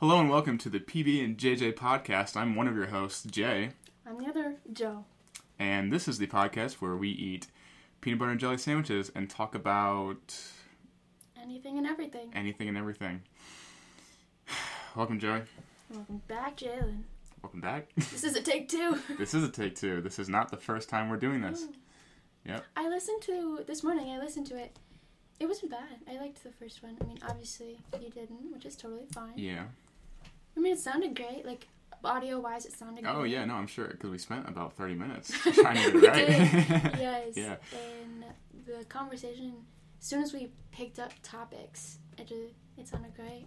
[0.00, 2.36] Hello and welcome to the PB and JJ podcast.
[2.36, 3.70] I'm one of your hosts, Jay,
[4.06, 5.04] I'm the other Jo.
[5.58, 7.46] and this is the podcast where we eat
[8.00, 10.36] peanut butter and jelly sandwiches and talk about
[11.40, 12.30] Anything and everything.
[12.34, 13.22] anything and everything.
[14.96, 15.42] welcome, Joey.
[15.90, 17.02] Welcome back, Jalen.
[17.42, 17.88] Welcome back.
[17.96, 18.98] This is a take two.
[19.18, 20.00] this is a take two.
[20.02, 21.64] This is not the first time we're doing this.
[21.64, 21.72] Mm.
[22.46, 22.64] Yep.
[22.76, 24.10] I listened to this morning.
[24.10, 24.76] I listened to it.
[25.38, 25.98] It wasn't bad.
[26.10, 26.96] I liked the first one.
[27.00, 29.32] I mean, obviously you didn't, which is totally fine.
[29.36, 29.64] Yeah.
[30.56, 31.44] I mean, it sounded great.
[31.44, 31.66] Like
[32.04, 33.04] audio wise, it sounded.
[33.04, 33.12] Great.
[33.14, 33.32] Oh great.
[33.32, 36.96] yeah, no, I'm sure because we spent about 30 minutes trying to get it right.
[36.98, 37.36] Yes.
[37.36, 37.56] Yeah.
[38.02, 38.24] And
[38.66, 39.54] the conversation,
[40.00, 43.46] as soon as we picked up topics, it just it sounded great.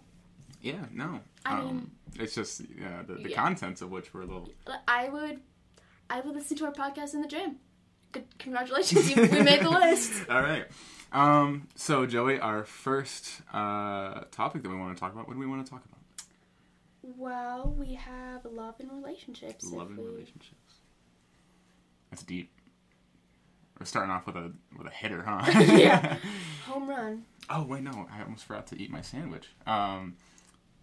[0.62, 1.20] Yeah, no.
[1.46, 3.36] I um, mean- it's just yeah, the, the Yeah.
[3.36, 4.48] contents of which were a little.
[4.86, 5.40] I would,
[6.10, 7.56] I would listen to our podcast in the gym.
[8.12, 10.12] Good, congratulations, you, we made the list.
[10.28, 10.66] All right.
[11.12, 15.26] Um, so Joey, our first uh, topic that we want to talk about.
[15.28, 15.99] What do we want to talk about?
[17.02, 19.70] Well, we have love and relationships.
[19.72, 20.74] Love and we- relationships.
[22.10, 22.52] That's deep.
[23.78, 25.40] We're starting off with a with a hitter, huh?
[25.78, 26.16] Yeah.
[26.66, 27.22] Home run.
[27.48, 29.48] oh wait, no, I almost forgot to eat my sandwich.
[29.66, 30.16] Um,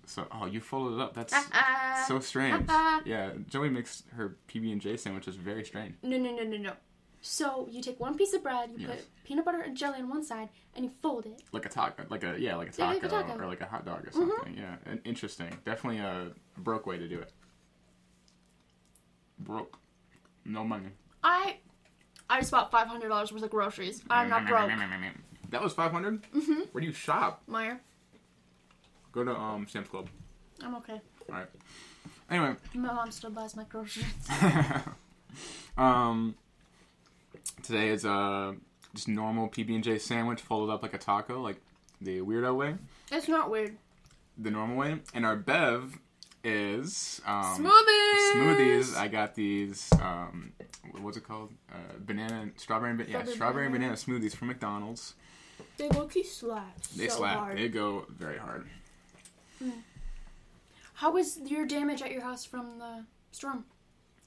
[0.06, 1.14] so oh, you folded it up.
[1.14, 2.66] That's Ah, so strange.
[2.70, 3.02] ah.
[3.06, 5.96] yeah, Joey makes her PB and J sandwiches very strange.
[6.02, 6.74] no, no, no, no, no.
[7.22, 8.98] So you take one piece of bread, you Yes.
[8.98, 11.42] put peanut butter and jelly on one side, and you fold it.
[11.52, 13.44] like a taco, like a yeah, like a Yeah, taco, like a taco.
[13.44, 14.56] or like a hot dog or something.
[14.58, 15.50] Yeah, and interesting.
[15.66, 17.32] Definitely a broke way to do it.
[19.40, 19.78] Broke,
[20.46, 20.90] no money.
[21.24, 21.58] I,
[22.30, 24.02] I just bought five hundred dollars worth of groceries.
[24.10, 24.70] I'm not broke.
[25.50, 26.24] That was five hundred.
[26.32, 26.62] Mm-hmm.
[26.72, 27.44] Where do you shop?
[27.50, 27.80] Meijer,
[29.12, 30.08] Go to um Sam's Club.
[30.64, 31.00] I'm okay.
[31.30, 31.48] All right.
[32.30, 34.06] Anyway, My mom still buys my groceries.
[35.78, 36.36] um,
[37.64, 38.56] today is a
[38.96, 41.58] just normal PB and J sandwich folded up like a taco, like
[42.02, 42.76] the weirdo way,
[43.12, 43.78] It's not weird.
[44.38, 45.98] the normal way, and our bev
[46.44, 48.32] is um, Smoothies.
[48.34, 48.96] smoothies.
[48.96, 49.90] I got these.
[50.02, 50.54] Um,
[51.02, 51.52] what's it called?
[51.72, 53.94] Uh, banana, strawberry, ba- yeah, Strawberry banana.
[53.94, 55.16] banana smoothies from McDonald's.
[55.78, 56.82] They low key slap.
[56.96, 57.38] They so slap.
[57.38, 57.58] Hard.
[57.58, 58.68] They go very hard.
[60.96, 63.66] How was your damage at your house from the storm?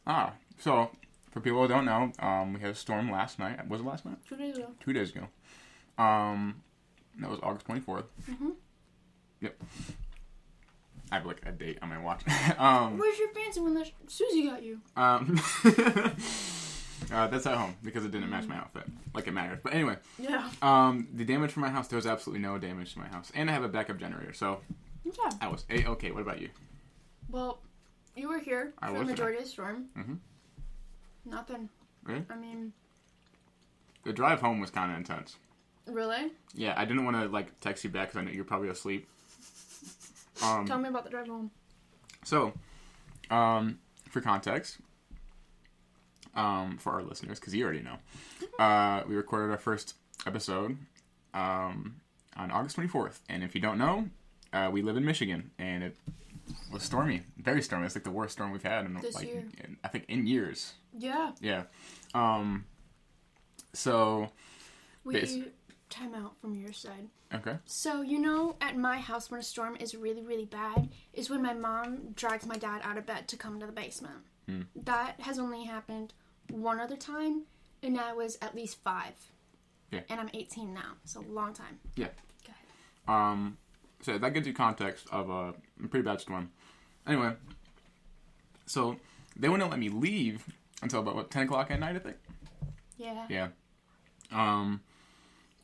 [0.06, 0.90] Ah, so
[1.30, 3.66] for people who don't know, um, we had a storm last night.
[3.68, 4.16] Was it last night?
[4.28, 4.68] Two days ago.
[4.80, 5.26] Two days ago.
[6.02, 6.62] Um,
[7.18, 8.52] that was August twenty Mhm.
[9.40, 9.62] Yep.
[11.12, 12.22] I have like a date on my watch.
[12.58, 14.80] um, Where's your fancy one that Susie got you?
[14.96, 15.40] um,
[17.12, 18.84] uh, that's at home because it didn't match my outfit.
[19.14, 19.60] Like it mattered.
[19.62, 20.48] But anyway, Yeah.
[20.62, 23.50] um, the damage from my house, there was absolutely no damage to my house, and
[23.50, 24.60] I have a backup generator, so
[25.06, 25.36] Okay.
[25.40, 26.10] I was a okay.
[26.12, 26.50] What about you?
[27.28, 27.60] Well,
[28.16, 29.14] you were here I for the was there.
[29.16, 29.86] majority of the storm.
[29.98, 30.18] Mhm.
[31.30, 31.68] Nothing.
[32.04, 32.24] Really?
[32.30, 32.72] I mean,
[34.04, 35.36] The drive home was kind of intense.
[35.86, 36.30] really?
[36.54, 39.08] Yeah, I didn't want to like text you back because I know you're probably asleep.
[40.42, 41.50] Um, Tell me about the drive home.
[42.24, 42.52] So,
[43.30, 44.78] um, for context,
[46.34, 47.96] um, for our listeners, because you already know,
[48.58, 49.94] uh, we recorded our first
[50.26, 50.76] episode
[51.34, 51.96] um,
[52.36, 53.18] on August 24th.
[53.28, 54.08] And if you don't know,
[54.52, 55.96] uh, we live in Michigan, and it
[56.72, 57.86] was stormy, very stormy.
[57.86, 59.44] It's like the worst storm we've had in This like year.
[59.64, 60.74] in- I think in years.
[60.96, 61.32] Yeah.
[61.40, 61.64] Yeah.
[62.14, 62.64] Um,
[63.72, 64.30] so
[65.04, 65.36] We Bas-
[65.88, 67.08] time out from your side.
[67.34, 67.58] okay.
[67.64, 71.42] So you know, at my house when a storm is really really bad, is when
[71.42, 74.18] my mom drags my dad out of bed to come to the basement.
[74.46, 74.62] Hmm.
[74.74, 76.12] That has only happened
[76.50, 77.42] one other time,
[77.82, 79.14] and I was at least five.
[79.90, 80.00] Yeah.
[80.08, 81.80] And I'm 18 now, so long time.
[81.96, 82.08] Yeah.
[82.46, 83.22] Go ahead.
[83.22, 83.58] Um,
[84.02, 85.54] so that gives you context of a
[85.88, 86.50] pretty bad storm.
[87.06, 87.32] Anyway,
[88.66, 88.96] so
[89.36, 90.44] they wouldn't let me leave
[90.82, 92.16] until about what ten o'clock at night, I think.
[92.96, 93.26] Yeah.
[93.28, 93.48] Yeah.
[94.32, 94.80] Um.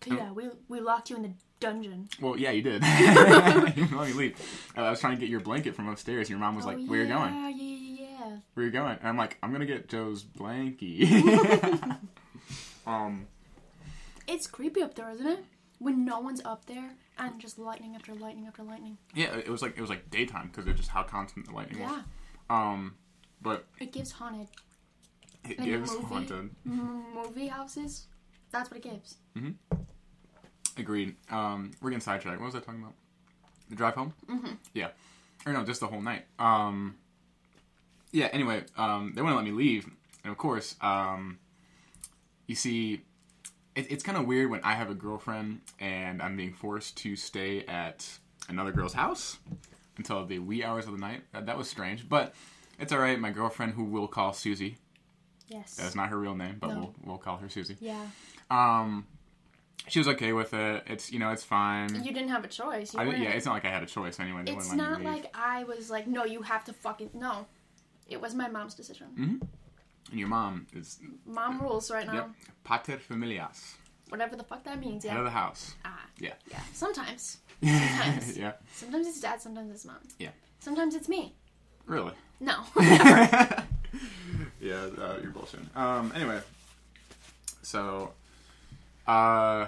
[0.07, 0.33] Yeah.
[0.33, 2.09] We we locked you in the dungeon.
[2.21, 2.83] Well, yeah, you did.
[3.77, 4.71] you let me leave.
[4.77, 6.29] I was trying to get your blanket from upstairs.
[6.29, 7.35] And your mom was like, oh, "Where you going?
[7.35, 8.37] Yeah, yeah, yeah.
[8.55, 11.07] Where you going?" And I'm like, "I'm gonna get Jo's blankie."
[12.87, 13.27] um.
[14.29, 15.45] It's creepy up there, isn't it?
[15.79, 18.97] When no one's up there and just lightning after lightning after lightning.
[19.15, 21.81] Yeah, it was like it was like daytime because of just how constant the lightning
[21.81, 21.91] Yeah.
[21.93, 22.03] was.
[22.51, 22.95] Um.
[23.43, 24.49] But It gives haunted
[25.45, 26.05] it Like gives movie.
[26.07, 26.51] haunted.
[26.65, 28.07] movie houses.
[28.51, 29.17] That's what it gives.
[29.37, 29.77] Mm-hmm.
[30.79, 31.17] Agreed.
[31.31, 32.41] Um, we're getting sidetracked.
[32.41, 32.95] What was I talking about?
[33.69, 34.13] The drive home?
[34.29, 34.53] Mm-hmm.
[34.75, 34.89] Yeah.
[35.47, 36.25] Or no, just the whole night.
[36.39, 36.97] Um,
[38.13, 38.27] yeah.
[38.33, 39.87] Anyway, um, they wouldn't let me leave,
[40.25, 41.39] and of course, um,
[42.47, 43.03] you see,
[43.77, 47.15] it, it's kind of weird when I have a girlfriend and I'm being forced to
[47.17, 48.09] stay at
[48.49, 49.39] another girl's house
[49.99, 51.23] until the wee hours of the night.
[51.33, 52.35] That, that was strange, but
[52.79, 53.19] it's all right.
[53.21, 54.79] My girlfriend, who we'll call Susie,
[55.49, 55.77] Yes.
[55.77, 56.75] that's not her real name, but No.
[56.81, 57.77] we'll we'll call her Susie.
[57.81, 58.07] Yeah.
[58.51, 59.07] Um,
[59.89, 60.83] she was okay with it.
[60.89, 61.95] It's you know it's fine.
[62.05, 62.95] You didn't have a choice.
[62.95, 64.43] I, yeah, it's not like I had a choice anyway.
[64.45, 67.47] They it's not like I was like, no, you have to fucking no.
[68.09, 69.41] It was my mom's decision.
[70.11, 72.15] And your mom is Mom rules right now.
[72.15, 72.31] yep
[72.65, 73.75] pater familias,
[74.09, 75.05] Whatever the fuck that means.
[75.05, 75.19] head Yeah.
[75.19, 75.75] of the house.
[75.85, 76.01] Ah.
[76.19, 76.35] Yeah.
[76.51, 76.61] Yeah.
[76.73, 77.39] Sometimes.
[77.63, 78.39] Sometimes.
[78.39, 79.41] yeah, Sometimes it's dad.
[79.41, 79.97] Sometimes it's mom.
[80.19, 80.31] Yeah.
[80.61, 81.35] Sometimes it's me.
[81.87, 82.13] really.
[82.41, 82.63] No.
[82.77, 83.63] yeah,
[84.99, 85.75] uh, you're bullshitting.
[85.77, 86.41] Um, anyway,
[87.63, 88.13] so,
[89.07, 89.67] uh,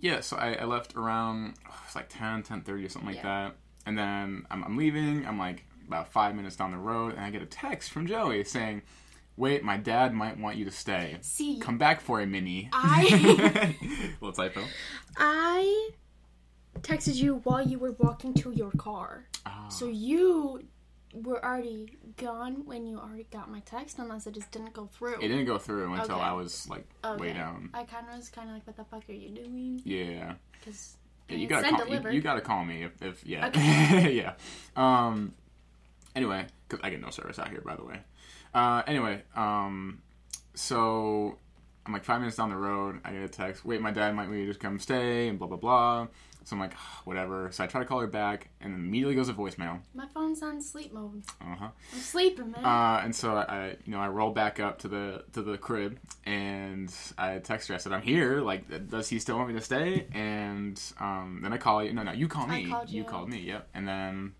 [0.00, 3.22] yeah, so I, I left around, oh, it's like 10, 10.30 or something like Yeah.
[3.46, 3.56] that.
[3.86, 7.30] And then I'm, I'm leaving, I'm like about five minutes down the road, and I
[7.30, 8.82] get a text from Joey saying,
[9.38, 11.16] wait, my dad might want you to stay.
[11.22, 12.68] See, Come back for a mini.
[12.72, 13.76] I
[14.20, 14.64] Little typo.
[15.16, 15.90] I
[16.80, 19.24] texted you while you were walking to your car.
[19.46, 20.64] Ah, So you
[21.14, 25.14] were already gone when you already got my text, unless it just didn't go through.
[25.16, 26.24] it didn't go through until Okay.
[26.24, 26.86] I was like
[27.18, 27.70] way down.
[27.72, 29.80] I kind of was kind of like, what the fuck are you doing?
[29.84, 30.34] Yeah.
[30.52, 30.96] Because
[31.28, 33.50] Yeah, you gotta call, you, you gotta call me if, if yeah
[34.08, 34.34] yeah
[34.76, 35.32] um
[36.16, 38.00] anyway because I get no service out here by the way
[38.54, 40.00] uh anyway um
[40.54, 41.38] so
[41.86, 44.26] I'm like five minutes down the road I get a text wait my dad might
[44.28, 46.08] want you to just come stay and blah blah blah
[46.44, 46.72] so I'm like
[47.04, 50.42] whatever so I try to call her back and immediately goes a voicemail My phone's
[50.42, 51.22] on sleep mode.
[51.42, 52.64] uh huh I'm sleeping, man.
[52.64, 55.98] uh, and so I, you know, I roll back up to the to the crib,
[56.24, 57.74] and I text her.
[57.74, 58.40] I said, "I'm here.
[58.40, 61.92] Like, does he still want me to stay?" And um, then I call you.
[61.92, 62.70] No, no, you call I me.
[62.70, 63.04] called you.
[63.04, 63.40] called me.
[63.40, 63.68] Yep.
[63.74, 64.32] And then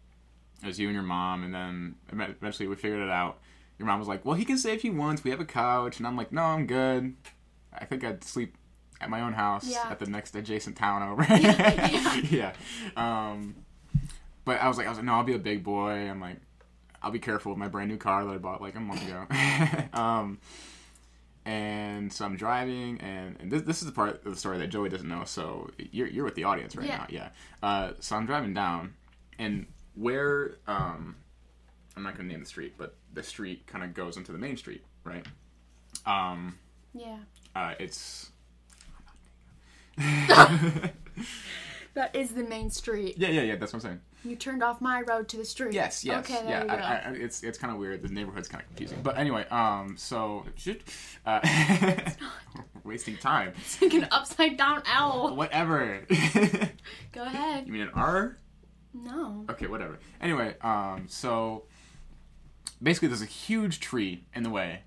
[0.63, 3.39] it was you and your mom, and then eventually we figured it out.
[3.79, 5.23] Your mom was like, "Well, he can stay if he wants.
[5.25, 7.15] We have a couch." And I'm like, "No, I'm good.
[7.73, 8.57] I think I'd sleep."
[9.01, 9.87] At my own house, Yeah.
[9.89, 11.23] at the next adjacent town over.
[11.31, 12.17] Yeah.
[12.31, 12.53] yeah.
[12.97, 13.55] Um,
[14.45, 15.93] but I was like, I was like, no, I'll be a big boy.
[15.93, 16.39] I'm like,
[17.01, 19.25] I'll be careful with my brand new car that I bought like a month ago.
[19.93, 20.41] um,
[21.45, 24.67] and so I'm driving, and, and this, this is the part of the story that
[24.67, 25.23] Joey doesn't know.
[25.25, 26.97] So you're, you're with the audience right Yeah.
[26.97, 27.29] now, yeah.
[27.63, 28.95] Uh, so I'm driving down,
[29.39, 31.17] and where um,
[31.97, 34.57] I'm not gonna name the street, but the street kind of goes into the main
[34.57, 35.25] street, right?
[36.07, 36.59] Um,
[36.95, 37.19] yeah.
[37.55, 38.31] uh, it's
[41.95, 43.17] That is the main street.
[43.19, 43.57] yeah, yeah, yeah.
[43.57, 44.01] That's what I'm saying.
[44.25, 45.75] You turned off my road to the street.
[45.75, 46.73] Yes, yes, Okay, there yeah.
[46.73, 46.83] I, go.
[46.83, 48.03] I, it's it's kind of weird.
[48.03, 49.01] The neighborhood's kind of confusing.
[49.03, 50.83] But anyway, um, so shit,
[51.27, 51.41] uh,
[52.85, 53.53] wasting time.
[53.59, 55.35] It's like an upside down L.
[55.35, 56.05] Whatever.
[57.13, 57.67] Go ahead.
[57.67, 58.39] you mean an R?
[58.95, 59.45] No.
[59.51, 59.99] Okay, whatever.
[60.21, 61.65] Anyway, um, so
[62.83, 64.81] basically, there's a huge tree in the way.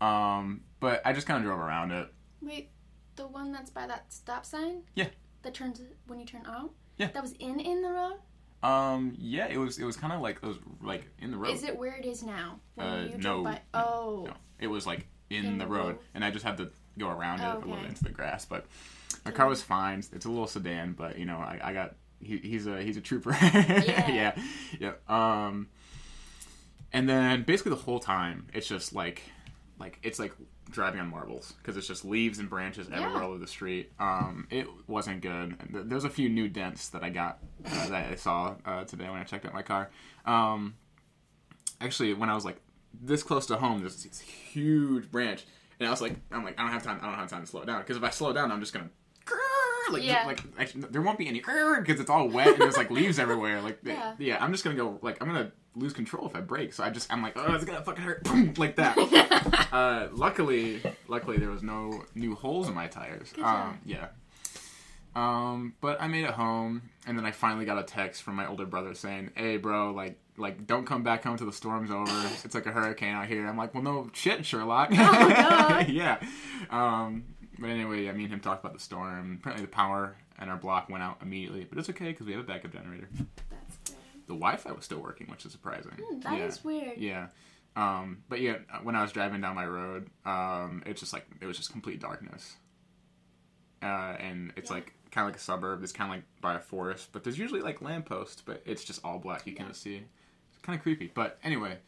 [0.00, 2.08] Um, but I just kind of drove around it.
[2.40, 2.70] Wait,
[3.16, 4.82] the one that's by that stop sign?
[4.94, 5.08] Yeah.
[5.42, 6.70] That turns when you turn out?
[6.96, 7.08] Yeah.
[7.12, 8.16] That was in in the road?
[8.62, 11.50] Um, yeah, it was it was kind of like it was like in the road.
[11.54, 12.60] Is it where it is now?
[12.78, 14.24] Uh, no, no, Oh.
[14.26, 15.98] No, it was like in, In the the road, road.
[16.14, 18.44] and I just had to go around it Oh, a little into the grass.
[18.44, 18.66] But
[19.24, 20.02] my car was fine.
[20.12, 23.00] It's a little sedan, but you know, I, I got he, he's a he's a
[23.00, 23.30] trooper.
[23.42, 24.38] yeah,
[24.78, 24.92] yeah.
[25.08, 25.68] Um,
[26.92, 29.22] and then basically the whole time it's just like
[29.78, 30.32] like it's like
[30.70, 33.22] driving on marbles because it's just leaves and branches everywhere Yeah.
[33.22, 33.90] all over the street.
[33.98, 35.56] Um, it wasn't good.
[35.72, 39.18] There's a few new dents that I got uh, that I saw uh, today when
[39.18, 39.90] I checked out my car.
[40.26, 40.74] Um,
[41.80, 42.60] actually, when I was like
[43.02, 45.44] this close to home, there's this huge branch,
[45.80, 46.98] and I was like, I'm like, I don't have time.
[47.02, 48.90] I don't have time to slow down because if I slow down, I'm just gonna.
[49.90, 50.24] Like, Yeah.
[50.24, 53.60] like actually, there won't be any because it's all wet and there's like leaves everywhere.
[53.60, 54.14] Like, Yeah.
[54.18, 56.72] yeah, I'm just gonna go like I'm gonna lose control if I brake.
[56.72, 58.26] So I just I'm like, oh, it's gonna fucking hurt,
[58.58, 59.68] like that.
[59.72, 63.32] uh, luckily, luckily there was no new holes in my tires.
[63.42, 64.08] Um, yeah.
[65.14, 68.46] Um, but I made it home, and then I finally got a text from my
[68.46, 72.30] older brother saying, "Hey, bro, like, like, don't come back home till the storm's over.
[72.44, 75.88] It's like a hurricane out here." I'm like, "Well, no shit, Sherlock." God.
[75.88, 76.18] yeah.
[76.70, 77.24] Um,
[77.58, 79.38] but anyway, I mean, him talked about the storm.
[79.40, 82.42] Apparently, the power and our block went out immediately, but it's okay because we have
[82.42, 83.08] a backup generator.
[84.30, 85.90] The Wi-Fi was still working, which is surprising.
[86.00, 86.62] Hmm, That is yeah.
[86.70, 86.98] weird.
[86.98, 87.26] Yeah.
[87.74, 91.46] Um, but yeah, when I was driving down my road, um, it's just like it
[91.46, 92.56] was just complete darkness.
[93.82, 94.76] Uh, and it's Yeah.
[94.76, 95.82] like kind of like a suburb.
[95.82, 99.04] It's kind of like by a forest, but there's usually like lampposts, but it's just
[99.04, 99.46] all black.
[99.46, 99.64] You Yeah.
[99.64, 99.96] can't see.
[100.52, 101.08] It's kind of creepy.
[101.12, 101.78] But anyway,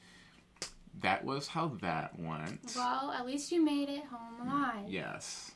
[1.00, 2.72] that was how that went.
[2.74, 4.88] Well, at least you made it home alive.
[4.88, 5.52] Yes.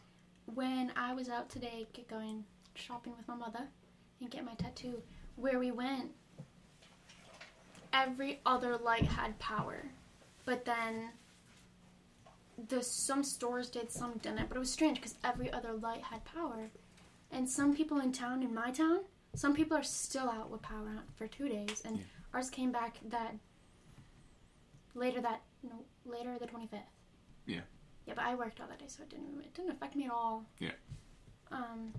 [0.54, 2.44] When I was out today get going
[2.76, 3.66] shopping with my mother
[4.20, 5.02] and get my tattoo,
[5.34, 6.12] where we went,
[7.96, 9.90] every other light had power.
[10.44, 11.10] But then
[12.68, 14.48] the some stores did, some didn't.
[14.48, 16.70] But it was strange because every other light had power.
[17.32, 19.00] And some people in town, in my town,
[19.34, 22.04] some people are still out with power out for two days, and Yeah.
[22.32, 23.34] ours came back that
[24.94, 26.80] later that no later the twenty fifth.
[27.46, 27.60] Yeah.
[28.06, 30.12] Yeah, but I worked all that day, so it didn't it didn't affect me at
[30.12, 30.46] all.
[30.58, 30.72] Yeah.
[31.50, 31.92] Um,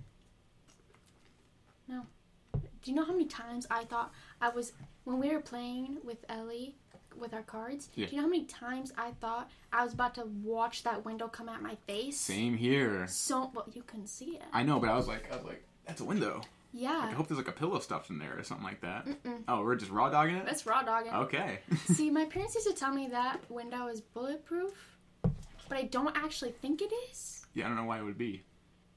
[1.86, 2.06] no.
[2.52, 4.72] Do you know how many times I thought I was
[5.08, 6.74] when we were playing with Ellie
[7.16, 7.88] with our cards?
[7.94, 8.06] Yeah.
[8.06, 11.28] Do you know how many times I thought I was about to watch that window
[11.28, 12.18] come at my face?
[12.20, 13.06] Same here.
[13.08, 14.42] So well, you couldn't see it.
[14.52, 16.42] I know, but I was like, I was like, that's a window.
[16.74, 17.00] Yeah.
[17.10, 19.08] I hope there's like a pillow stuffed in there or something like that.
[19.48, 20.44] Oh, we're just raw dogging it.
[20.44, 21.14] That's raw dogging.
[21.14, 21.60] Okay.
[21.86, 24.74] See, my parents used to tell me that window is bulletproof,
[25.22, 27.46] but I don't actually think it is.
[27.54, 28.42] yeah, I don't know why it would be.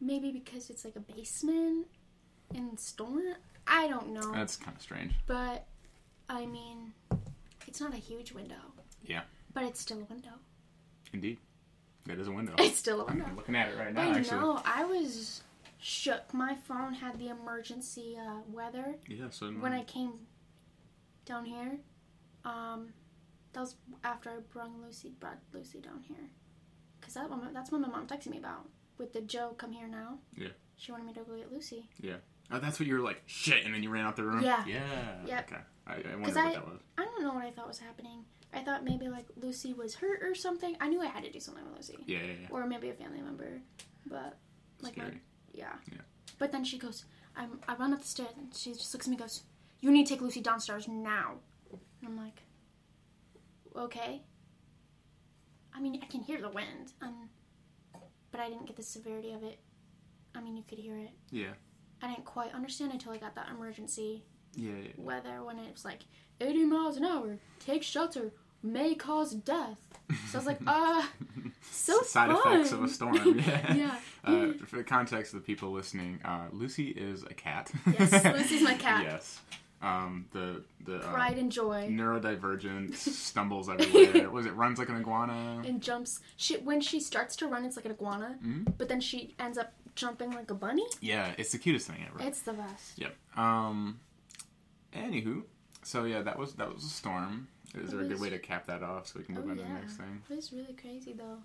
[0.02, 1.88] Maybe because it's like a basement
[2.54, 3.36] in storm.
[3.66, 4.34] I don't know.
[4.34, 5.14] That's kind of strange.
[5.26, 5.66] But
[6.32, 6.94] I mean,
[7.68, 8.56] it's not a huge window.
[9.06, 9.22] Yeah.
[9.54, 10.32] But it's still a window.
[11.14, 11.38] Indeed,
[12.06, 12.54] that is a window.
[12.58, 13.26] It's still a window.
[13.28, 14.02] I'm looking at it right now.
[14.02, 14.38] I actually.
[14.38, 14.62] know.
[14.66, 15.42] I was
[15.80, 16.34] shook.
[16.34, 19.30] My phone had the emergency uh, weather Yeah.
[19.30, 20.14] So when I came
[21.26, 21.78] down here.
[22.44, 22.94] Um,
[23.54, 26.30] that was after I brought Lucy, brought Lucy down here,
[27.02, 29.88] cause that one, that's what my mom texted me about with the Jo come here
[29.88, 30.20] now.
[30.36, 30.50] Yeah.
[30.78, 31.86] She wanted me to go get Lucy.
[32.52, 33.22] Oh, that's what you were like.
[33.26, 34.44] Shit, and then you ran out the room.
[34.44, 34.64] Yeah.
[34.66, 34.82] Yeah.
[35.26, 35.52] Yep.
[35.52, 35.62] Okay.
[35.88, 36.80] I, I wondered 'Cause what I- that was.
[36.98, 38.26] I don't know what I thought was happening.
[38.54, 40.76] I thought maybe like Lucy was hurt or something.
[40.82, 42.48] I knew I had to do something with Lucy, Yeah, yeah, yeah.
[42.52, 43.62] or maybe a family member,
[44.06, 44.38] but
[44.82, 45.06] like my
[45.54, 45.72] Yeah.
[45.92, 46.02] Yeah.
[46.38, 47.06] But then she goes,
[47.36, 49.44] I'm, I run up the stairs and she just looks at me and goes,
[49.80, 51.36] You need to take Lucy downstairs now.
[51.72, 51.80] And
[52.10, 52.42] I'm like,
[53.76, 54.22] Okay.
[55.74, 57.30] I mean, I can hear the wind, um,
[58.32, 59.60] but I didn't get the severity of it.
[60.36, 61.12] I mean, you could hear it.
[61.32, 61.54] Yeah.
[62.02, 64.24] I didn't quite understand until I got that emergency
[64.56, 64.72] Yeah.
[64.84, 64.90] yeah.
[64.98, 66.02] weather when it was like
[66.40, 68.32] 80 miles an hour, take shelter,
[68.64, 69.78] may cause death.
[70.30, 71.04] So I was like, uh,
[71.72, 72.54] so Side fun.
[72.54, 73.16] effects of a storm.
[73.40, 73.74] Yeah.
[73.74, 73.96] yeah.
[74.24, 77.72] Uh, for the context of the people listening, uh, Lucy is a cat.
[78.00, 79.04] Yes, Lucy's my cat.
[79.04, 79.40] Yes.
[79.82, 81.88] Um, the the uh, Pride and joy.
[81.90, 84.30] neurodivergent stumbles everywhere.
[84.30, 85.64] Was it runs like an iguana?
[85.66, 86.20] and jumps.
[86.38, 88.74] She when she starts to run, it's like an iguana, Mhm.
[88.78, 90.86] but then she ends up jumping like a bunny.
[91.00, 92.28] Yeah, it's the cutest thing ever.
[92.28, 92.98] It's the best.
[92.98, 93.16] Yep.
[93.38, 94.00] Um.
[94.94, 95.44] Anywho,
[95.84, 97.48] so yeah, that was that was a storm.
[97.76, 99.52] Is It there a good way to cap that off so we can move Oh,
[99.52, 100.22] on to the next thing?
[100.30, 101.38] It was really crazy though.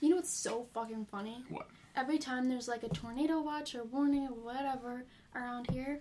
[0.00, 1.44] You know what's so fucking funny?
[1.48, 1.68] What?
[1.96, 6.00] Every time there's like a tornado watch or warning or whatever around here,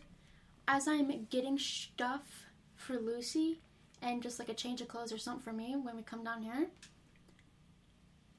[0.67, 2.45] as I'm getting stuff
[2.75, 3.59] for Lucy
[4.01, 6.41] and just like a change of clothes or something for me when we come down
[6.43, 6.67] here,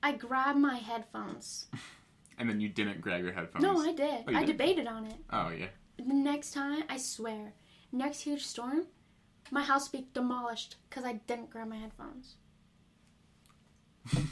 [0.03, 1.67] I grab my headphones.
[2.39, 3.63] And then you didn't grab your headphones.
[3.65, 4.25] No, I did.
[4.29, 4.57] Oh, I did?
[4.57, 5.17] debated on it.
[5.33, 5.67] Oh yeah.
[5.99, 7.53] The next time, I swear,
[7.91, 8.87] next huge storm,
[9.51, 12.37] my house will be demolished because I didn't grab my headphones.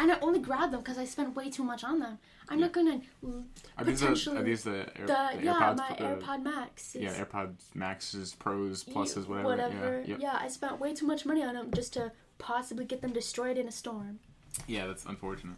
[0.00, 2.18] and I only grabbed them because I spent way too much on them.
[2.48, 3.00] I'm not gonna.
[3.76, 4.36] Are these the Potentially.
[4.38, 5.76] are these the, Air, The, the yeah, AirPods?
[5.78, 6.96] my the- AirPod Max.
[6.98, 9.48] Yeah, AirPods Maxes, Pros, Pluses, whatever.
[9.48, 10.00] Whatever.
[10.02, 10.18] Yeah, yep.
[10.20, 13.58] Yeah, I spent way too much money on them just to possibly get them destroyed
[13.58, 14.20] in a storm.
[14.68, 15.56] yeah, that's unfortunate.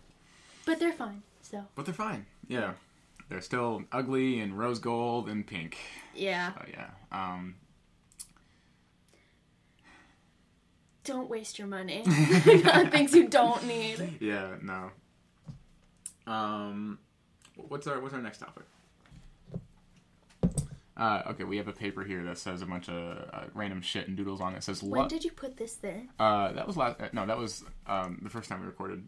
[0.65, 1.23] But they're fine.
[1.43, 1.65] So.
[1.75, 2.27] But they're fine.
[2.49, 2.73] Yeah,
[3.29, 5.77] they're still ugly and rose gold and pink.
[6.15, 6.53] Yeah.
[6.59, 6.89] Oh yeah.
[7.13, 7.57] Um.
[11.05, 14.19] Don't waste your money on things you don't need.
[14.21, 14.57] Yeah.
[14.63, 14.91] No.
[16.27, 16.99] Um.
[17.57, 18.65] What's our What's our next topic?
[20.99, 24.09] Uh, okay, we have a paper here that says a bunch of uh, random shit
[24.09, 24.59] and doodles on it.
[24.59, 26.03] It says When did you put this there?
[26.19, 27.01] Uh, that was last.
[27.01, 29.07] Uh, no, that was um, the first time we recorded.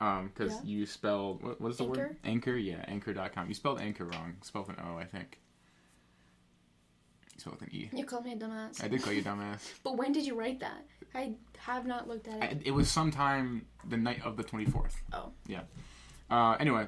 [0.00, 0.60] Um, because Yeah.
[0.64, 1.98] you spelled what, what is the word?
[1.98, 2.16] Anchor?
[2.24, 2.56] Anchor.
[2.56, 3.48] Yeah, anchor.com.
[3.48, 4.36] You spelled anchor wrong.
[4.42, 5.38] Spelled with an O, I think.
[7.34, 7.90] You spelled with an E.
[7.92, 8.82] You called me a dumbass.
[8.82, 9.72] I did call you dumbass.
[9.82, 10.84] But when did you write that?
[11.14, 12.62] I have not looked at I, it.
[12.66, 15.00] it was sometime the night of the twenty fourth.
[15.12, 15.32] Oh.
[15.46, 15.62] Yeah.
[16.30, 16.86] Uh, anyway,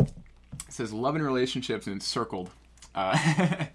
[0.00, 0.12] it
[0.68, 2.50] says love and relationships and it's circled.
[2.94, 3.68] Uh, I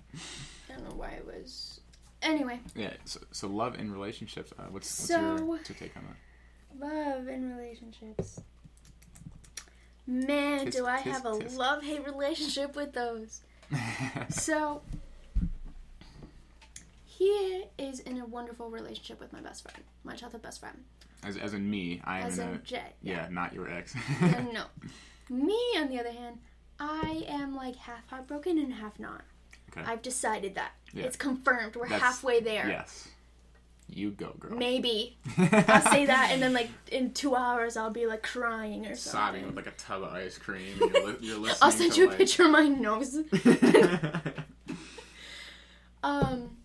[0.70, 1.82] don't know why it was.
[2.22, 2.94] Anyway, yeah.
[3.06, 4.51] So, so love and relationships.
[4.58, 6.15] Uh, what's, what's, So- your, what's your take on that?
[6.79, 8.41] Love and relationships.
[10.07, 11.57] Man, Tisk, do I tisk, have a tisk.
[11.57, 13.41] love hate relationship with those.
[14.29, 14.81] So,
[17.05, 20.77] he is in a wonderful relationship with my best friend, my childhood best friend.
[21.24, 22.81] as, as in me, I am As in in a Jay.
[23.03, 23.95] yeah, not your ex.
[24.21, 24.63] Uh, no.
[25.29, 26.39] Me, on the other hand,
[26.79, 29.21] I am like half heartbroken and half not.
[29.71, 29.86] Okay.
[29.89, 30.71] I've decided that.
[30.93, 31.03] Yeah.
[31.03, 31.75] It's confirmed.
[31.75, 32.67] We're That's- halfway there.
[32.67, 33.07] Yes.
[33.91, 34.55] You go, girl.
[34.55, 35.17] Maybe.
[35.38, 39.46] I'll say that, and then like in two hours, I'll be like crying or Sobbing
[39.48, 40.75] with like a tub of ice cream.
[40.77, 42.17] You're, li- you're listening I'll send to, you a like...
[42.17, 43.15] picture of my nose.
[46.03, 46.55] um,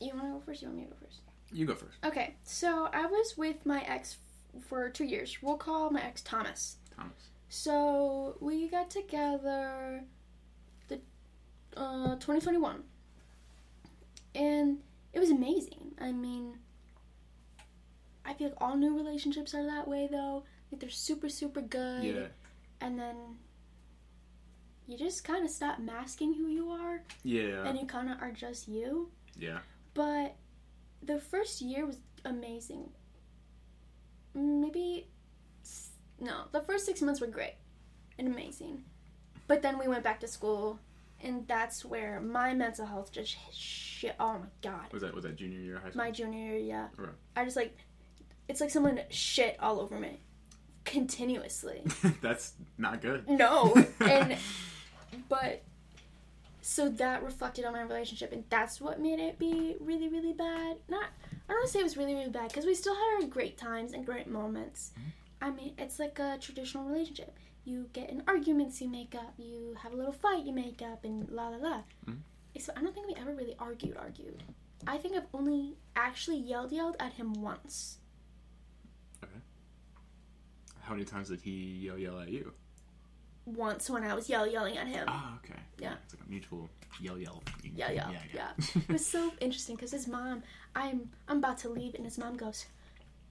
[0.00, 0.62] you want to go first?
[0.62, 1.20] You want me to go first?
[1.52, 4.16] you go first, Okay, so I was with my ex
[4.56, 5.38] f- for two years.
[5.42, 6.76] We'll call my ex Thomas.
[6.94, 7.12] Thomas.
[7.48, 10.02] So we got together
[10.88, 11.00] the
[11.76, 12.82] uh, 2021,
[14.34, 14.78] and
[15.16, 15.92] it was amazing.
[15.98, 16.58] I mean,
[18.22, 20.44] I feel like all new relationships are that way though.
[20.70, 22.26] Like they're super super good, Yeah.
[22.82, 23.16] and then
[24.86, 27.66] you just kind of stop masking who you are Yeah.
[27.66, 29.10] and you kind of are just you.
[29.38, 29.60] yeah.
[29.94, 30.36] But
[31.02, 31.96] the first year was
[32.26, 32.90] amazing.
[34.34, 35.08] Maybe
[36.20, 37.54] no, the first six months were great
[38.18, 38.84] and amazing.
[39.48, 40.78] But then we went back to school,
[41.22, 44.14] and that's where my mental health just shit.
[44.20, 46.04] Oh my god, Was that was that junior year of high school?
[46.04, 46.86] my junior year, yeah.
[46.96, 47.10] Right.
[47.34, 47.76] I just like,
[48.48, 50.20] it's like someone shit all over me,
[50.84, 51.82] continuously.
[52.20, 53.28] That's not good.
[53.28, 54.36] No, and
[55.28, 55.62] but
[56.60, 60.76] so that reflected on my relationship, and that's what made it be really, really bad.
[60.88, 63.22] Not, I don't want to say it was really, really bad because we still had
[63.22, 64.90] our great times and great moments.
[64.98, 65.08] Mm-hmm.
[65.44, 67.36] I mean, it's like a traditional relationship.
[67.66, 69.34] You get in arguments, you make up.
[69.36, 71.82] You have a little fight, you make up, and la la la.
[72.06, 72.20] Mhm.
[72.54, 73.96] Except I don't think we ever really argued.
[73.96, 74.42] Argued.
[74.86, 77.98] I think I've only actually yelled yelled at him once.
[79.22, 79.40] Okay.
[80.80, 81.50] How many times did he
[81.86, 82.54] yell yell at you?
[83.46, 85.06] Once when I was yell yelling at him.
[85.08, 85.58] Oh, okay.
[85.78, 85.94] Yeah.
[86.04, 86.70] It's like a mutual
[87.00, 87.42] yell yell.
[87.64, 88.50] Yeah, yeah, yeah.
[88.74, 90.42] it was so interesting because his mom,
[90.74, 92.64] I'm I'm about to leave, and his mom goes,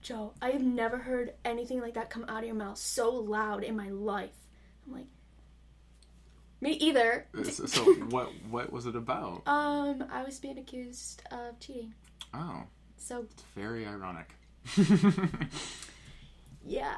[0.06, 3.64] "Jo, I have never heard anything like that come out of your mouth so loud
[3.64, 4.30] in my life."
[4.86, 5.08] I'm like,
[6.62, 7.26] me either.
[7.44, 9.42] so, so what what was it about?
[9.48, 11.94] um, I was being accused of cheating,
[12.34, 12.64] Oh,
[12.98, 14.30] so it's very ironic.
[16.66, 16.98] yeah.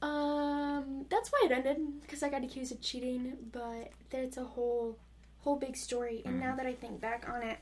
[0.00, 4.96] Um, that's why it ended because I got accused of cheating, but there's a whole,
[5.40, 6.22] whole big story.
[6.24, 7.58] And now that I think back on it,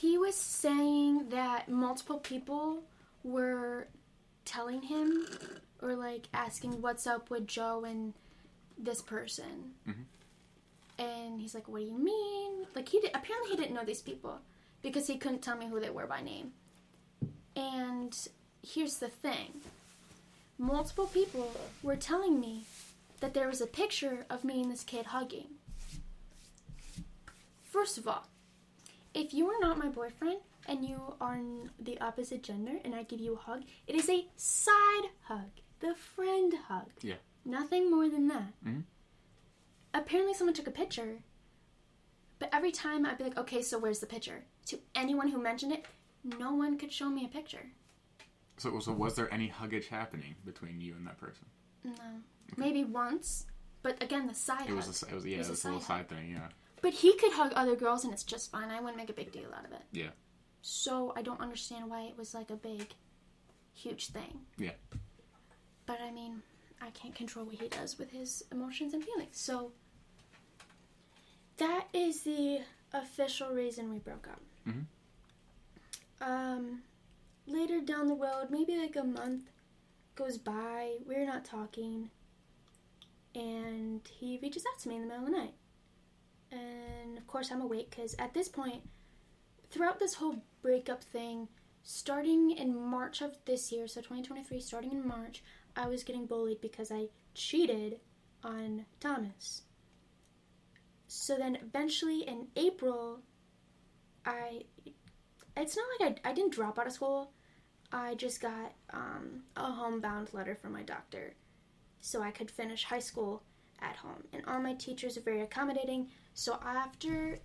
[0.00, 2.82] he was saying that multiple people
[3.24, 3.88] were
[4.44, 5.26] telling him
[5.82, 8.12] or like asking what's up with Jo and
[8.78, 9.74] this person.
[9.86, 10.04] Mhm.
[10.98, 14.02] And he's like, "What do you mean?" Like he did, apparently he didn't know these
[14.02, 14.40] people
[14.82, 16.52] because he couldn't tell me who they were by name.
[17.54, 18.16] And
[18.62, 19.62] here's the thing
[20.58, 22.64] multiple people were telling me
[23.20, 25.58] that there was a picture of me and this kid hugging.
[27.64, 28.26] First of all,
[29.16, 31.40] if you are not my boyfriend and you are
[31.80, 35.94] the opposite gender and I give you a hug, it is a side hug, the
[35.94, 36.90] friend hug.
[37.00, 37.14] Yeah.
[37.44, 38.52] Nothing more than that.
[38.64, 38.84] Mhm.
[39.94, 41.22] Apparently, someone took a picture,
[42.38, 44.44] but every time I'd be like, okay, so where's the picture?
[44.66, 45.86] To anyone who mentioned it,
[46.38, 47.70] no one could show me a picture.
[48.58, 51.46] So, so was there any huggage happening between you and that person?
[51.84, 51.92] No.
[52.56, 53.46] Maybe once,
[53.82, 54.76] but again, the side It hug.
[54.76, 56.30] was, a, it was yeah, It was it a was a little side side thing,
[56.32, 56.48] yeah.
[56.82, 58.70] But he could hug other girls and it's just fine.
[58.70, 59.82] I wouldn't make a big deal out of it.
[59.92, 60.10] Yeah.
[60.62, 62.88] So I don't understand why it was like a big,
[63.72, 64.40] huge thing.
[64.58, 64.72] Yeah.
[65.86, 66.42] But I mean,
[66.80, 69.38] I can't control what he does with his emotions and feelings.
[69.38, 69.72] So
[71.56, 72.60] that is the
[72.92, 74.40] official reason we broke up.
[74.66, 74.84] Mhm.
[76.20, 76.82] Um,
[77.46, 79.50] later down the road, maybe like a month
[80.14, 82.10] goes by, we're not talking,
[83.34, 85.54] and he reaches out to me in the middle of the night.
[86.52, 88.82] And of course, I'm awake because at this point,
[89.70, 91.48] throughout this whole breakup thing,
[91.82, 95.42] starting in March of this year, so 2023, starting in March,
[95.76, 98.00] I was getting bullied because I cheated
[98.42, 99.62] on Thomas.
[101.08, 103.20] So then eventually in April,
[104.24, 104.62] I.
[105.56, 107.32] It's not like I, I didn't drop out of school.
[107.92, 111.34] I just got um, a homebound letter from my doctor
[112.00, 113.42] so I could finish high school
[113.80, 114.24] at home.
[114.32, 116.08] And all my teachers are very accommodating.
[116.36, 117.40] So after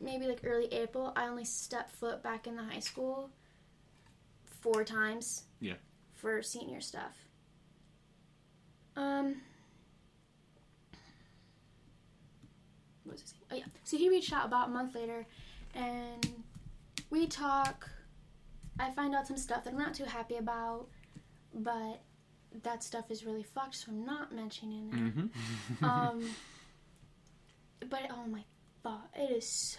[0.00, 3.28] maybe like early April, I only stepped foot back in the high school
[4.60, 5.42] four times.
[5.58, 5.74] Yeah.
[6.14, 7.16] For senior stuff.
[8.94, 9.42] Um.
[13.02, 13.42] What was I saying?
[13.50, 13.80] Oh yeah.
[13.82, 15.26] So he reached out about a month later,
[15.74, 16.30] and
[17.10, 17.90] we talk.
[18.78, 20.86] I find out some stuff that I'm not too happy about,
[21.52, 22.00] but
[22.62, 24.94] that stuff is really fucked, so I'm not mentioning it.
[24.94, 25.84] Mm-hmm.
[25.84, 26.30] Um,
[27.80, 28.44] but oh my
[28.82, 29.78] god, it is.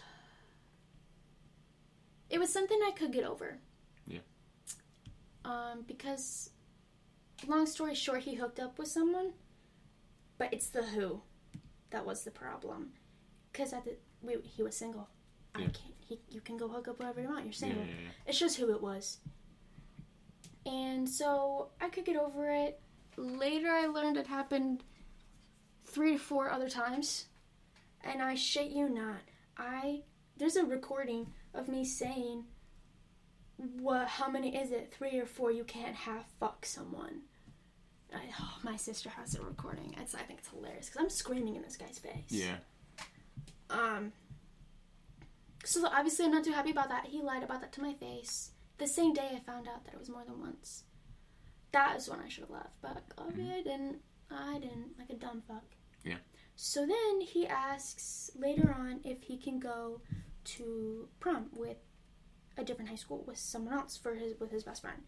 [2.29, 3.57] It was something I could get over.
[4.07, 4.19] Yeah.
[5.43, 6.49] Um, because,
[7.47, 9.33] long story short, he hooked up with someone,
[10.37, 11.21] but it's the who
[11.91, 12.89] that was the problem.
[13.51, 15.07] Because at the we, he was single.
[15.53, 15.93] I can't.
[15.99, 17.45] He, you can go hook up wherever you want.
[17.45, 17.83] You're yeah, single.
[17.83, 18.09] yeah, yeah.
[18.27, 19.17] It's just who it was.
[20.65, 22.79] And so I could get over it.
[23.17, 24.83] Later, I learned it happened
[25.85, 27.27] three to four other times.
[28.05, 29.21] And I shit you not.
[29.57, 30.03] I
[30.37, 32.45] there's a recording of me saying,
[33.57, 34.07] "What?
[34.07, 34.93] How many is it?
[34.95, 35.51] Three or four?
[35.51, 37.21] You can't half fuck someone."
[38.13, 39.95] I, oh, my sister has a recording.
[39.99, 42.29] It's I think it's hilarious because I'm screaming in this guy's face.
[42.29, 42.57] Yeah.
[43.69, 44.13] Um.
[45.65, 47.07] So obviously, I'm not too happy about that.
[47.07, 48.51] He lied about that to my face.
[48.77, 50.83] The same day, I found out that it was more than once.
[51.71, 53.97] That is when I should have left, but obviously I didn't.
[54.29, 55.63] I didn't, like a dumb fuck.
[56.03, 56.17] Yeah.
[56.55, 60.01] So then he asks later on if he can go
[60.45, 61.77] to prom with
[62.57, 65.01] a different high school with someone else for his with his best friend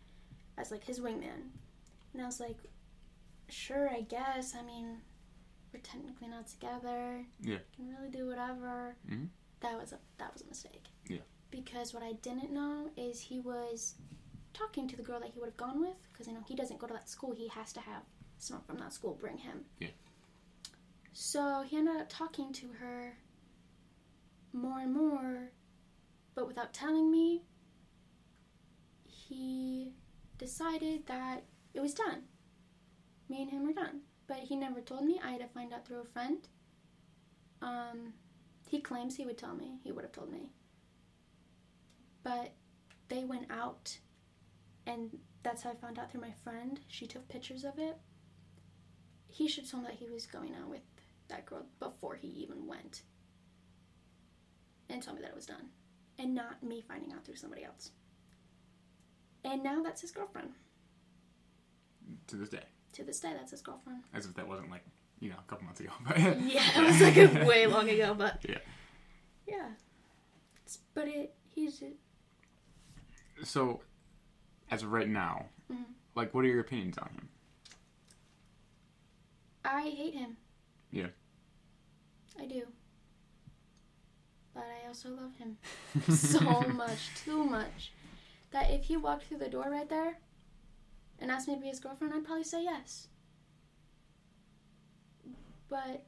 [0.58, 1.52] as like his wingman.
[2.14, 2.58] And I was like,
[3.50, 4.56] sure, I guess.
[4.56, 4.98] I mean,
[5.74, 7.26] we're technically not together.
[7.42, 7.60] Yeah.
[7.76, 8.96] Can really do whatever.
[9.10, 9.30] Mhm.
[9.62, 10.86] That was a that was a mistake.
[11.08, 11.22] Yeah.
[11.50, 13.96] Because what I didn't know is he was
[14.54, 15.96] talking to the girl that he would have gone with.
[16.12, 17.34] Because you know he doesn't go to that school.
[17.34, 18.04] He has to have
[18.38, 19.64] someone from that school bring him.
[19.80, 19.90] Yeah.
[21.20, 23.18] So he ended up talking to her
[24.54, 25.50] more and more,
[26.36, 27.42] but without telling me.
[29.04, 29.94] He
[30.38, 32.26] decided that it was done.
[33.30, 34.02] Me and him were done.
[34.28, 35.20] But he never told me.
[35.24, 36.48] I had to find out through a friend.
[37.64, 38.14] Um,
[38.70, 39.80] he claims he would tell me.
[39.84, 40.52] He would have told me.
[42.22, 42.54] But
[43.08, 43.98] they went out,
[44.86, 46.80] and that's how I found out through my friend.
[46.88, 47.98] She took pictures of it.
[49.28, 50.82] He should have told me that he was going out with
[51.30, 53.02] that girl before he even went.
[54.90, 55.70] And tell me that it was done.
[56.20, 57.92] And not me finding out through somebody else.
[59.44, 60.50] And now that's his girlfriend.
[62.28, 62.64] To this day,
[62.94, 64.04] To this day, that's his girlfriend.
[64.14, 64.84] as if that wasn't like
[65.20, 65.90] you know a couple months ago.
[66.08, 68.60] But Yeah, it was like a way long ago, but Yeah.
[69.48, 69.68] yeah.
[70.64, 71.98] It's- But it, he's it.
[73.44, 73.82] so,
[74.72, 75.84] as of right now, Mhm.
[76.16, 77.30] like, what are your opinions on him?
[79.66, 80.38] I hate him.
[80.92, 81.08] Yeah.
[82.40, 82.64] I do.
[84.54, 85.58] But I also love him
[86.14, 87.92] so much, too much,
[88.52, 90.18] that if he walked through the door right there
[91.20, 93.08] and asked me to be his girlfriend, I'd probably say yes.
[95.70, 96.06] But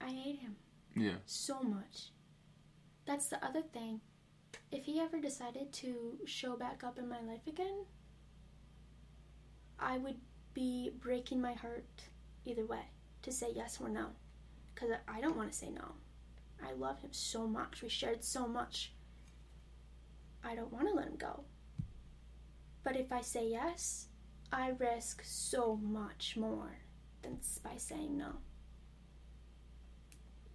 [0.00, 0.56] I hate him
[0.96, 1.16] Yeah.
[1.26, 2.10] so much.
[3.04, 4.00] That's the other thing.
[4.70, 7.84] If he ever decided to show back up in my life again,
[9.78, 10.18] I would
[10.54, 12.04] be breaking my heart
[12.44, 12.86] either way
[13.22, 14.06] to say yes or no.
[14.74, 15.92] Because I don't want to say no.
[16.64, 17.82] I love him so much.
[17.82, 18.92] We shared so much.
[20.44, 21.44] I don't want to let him go.
[22.84, 24.08] But if I say yes,
[24.52, 26.78] I risk so much more
[27.22, 28.32] than by saying no.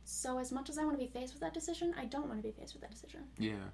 [0.04, 2.40] So as much as I want to be faced with that decision, I don't want
[2.42, 3.22] to be faced with that decision.
[3.38, 3.70] Yeah.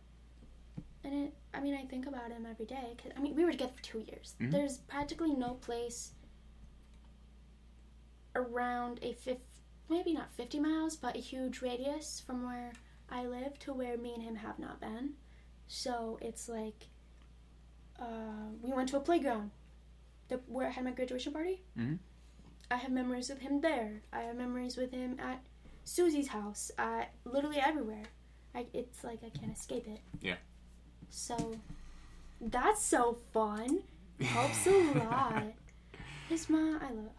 [1.04, 2.96] And it, I mean, I think about him every day.
[3.02, 4.36] Cause I mean, we were together for two years.
[4.40, 4.52] Mhm.
[4.52, 6.14] There's practically no place
[8.36, 9.42] around a fifth,
[9.90, 12.72] maybe not 50 miles, but a huge radius from where
[13.10, 15.14] I live to where me and him have not been.
[15.68, 16.88] So it's like,
[18.00, 19.52] uh, we went to a playground,
[20.30, 21.64] the, where I had my graduation party.
[21.78, 22.00] Mhm.
[22.72, 24.02] I have memories with him there.
[24.12, 25.42] I have memories with him at
[25.84, 26.72] Susie's house.
[26.78, 28.06] Uh, literally everywhere.
[28.56, 30.00] I, it's like I can't escape it.
[30.22, 30.38] Yeah.
[31.10, 31.60] So
[32.42, 33.84] that's so fun.
[34.20, 35.44] Helps a lot.
[36.30, 37.12] His mom, I love, love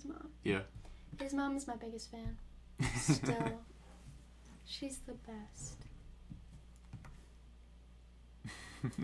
[0.00, 0.28] his mom.
[0.44, 0.60] Yeah.
[1.20, 2.36] His mom is my biggest fan.
[2.96, 3.60] Still,
[4.64, 5.76] she's the best.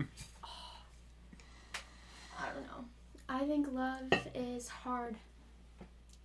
[2.39, 2.85] I don't know.
[3.29, 5.15] I think love is hard,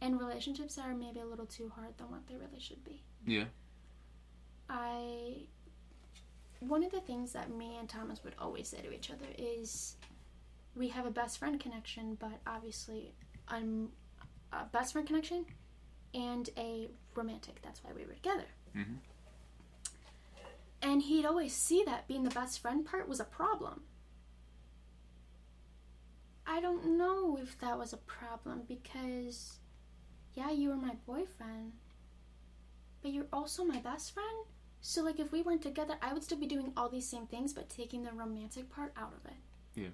[0.01, 3.03] and relationships are maybe a little too hard than what they really should be.
[3.27, 3.45] yeah.
[4.71, 5.43] I
[6.61, 9.97] one of the things that me and Thomas would always say to each other is
[10.75, 13.13] we have a best friend connection, but obviously
[13.49, 13.91] I'm
[14.53, 15.47] a best friend connection
[16.15, 17.61] and a romantic.
[17.63, 18.47] That's why we were together.
[18.75, 18.99] Mhm.
[20.83, 23.87] And he'd always see that being the best friend part was a problem.
[26.45, 29.61] I don't know if that was a problem because,
[30.35, 31.73] yeah, you were my boyfriend,
[33.01, 34.47] but you're also my best friend.
[34.81, 37.53] So, like, if we weren't together, I would still be doing all these same things,
[37.53, 39.39] but taking the romantic part out of it.
[39.77, 39.91] Yeah.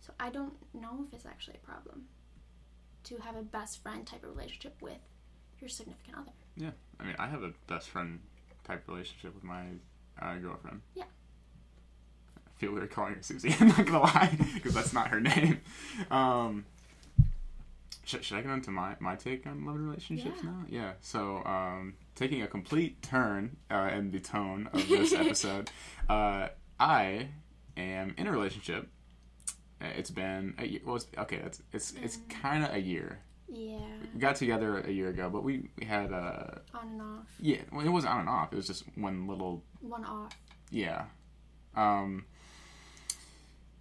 [0.00, 2.08] So, I don't know if it's actually a problem
[3.06, 4.98] to have a best friend type of relationship with
[5.60, 6.32] your significant other.
[6.56, 6.70] Yeah.
[7.00, 8.20] I mean, I have a best friend
[8.64, 9.64] type relationship with my
[10.20, 10.80] uh, girlfriend.
[10.94, 11.04] Yeah.
[12.38, 13.54] I feel weird calling her Susie.
[13.60, 15.60] I'm not gonna lie, because that's not her name.
[16.10, 16.64] Um,
[18.04, 20.50] should, should I get into my, my take on love and relationships Yeah.
[20.50, 20.64] now?
[20.68, 20.92] Yeah.
[21.00, 25.70] So, um, taking a complete turn uh, in the tone of this episode,
[26.08, 26.48] uh,
[26.80, 27.28] I
[27.76, 28.88] am in a relationship.
[29.80, 30.80] Uh, It's been a year.
[30.84, 33.20] Well, it's, okay, it's it's it's kind of a year.
[33.48, 33.78] Yeah,
[34.12, 37.60] We got together a year ago, but we, we had uh on and off, yeah,
[37.70, 38.52] well, it wasn't on and off.
[38.52, 40.32] It was just one little one off.
[40.70, 41.04] yeah.
[41.76, 42.24] Um.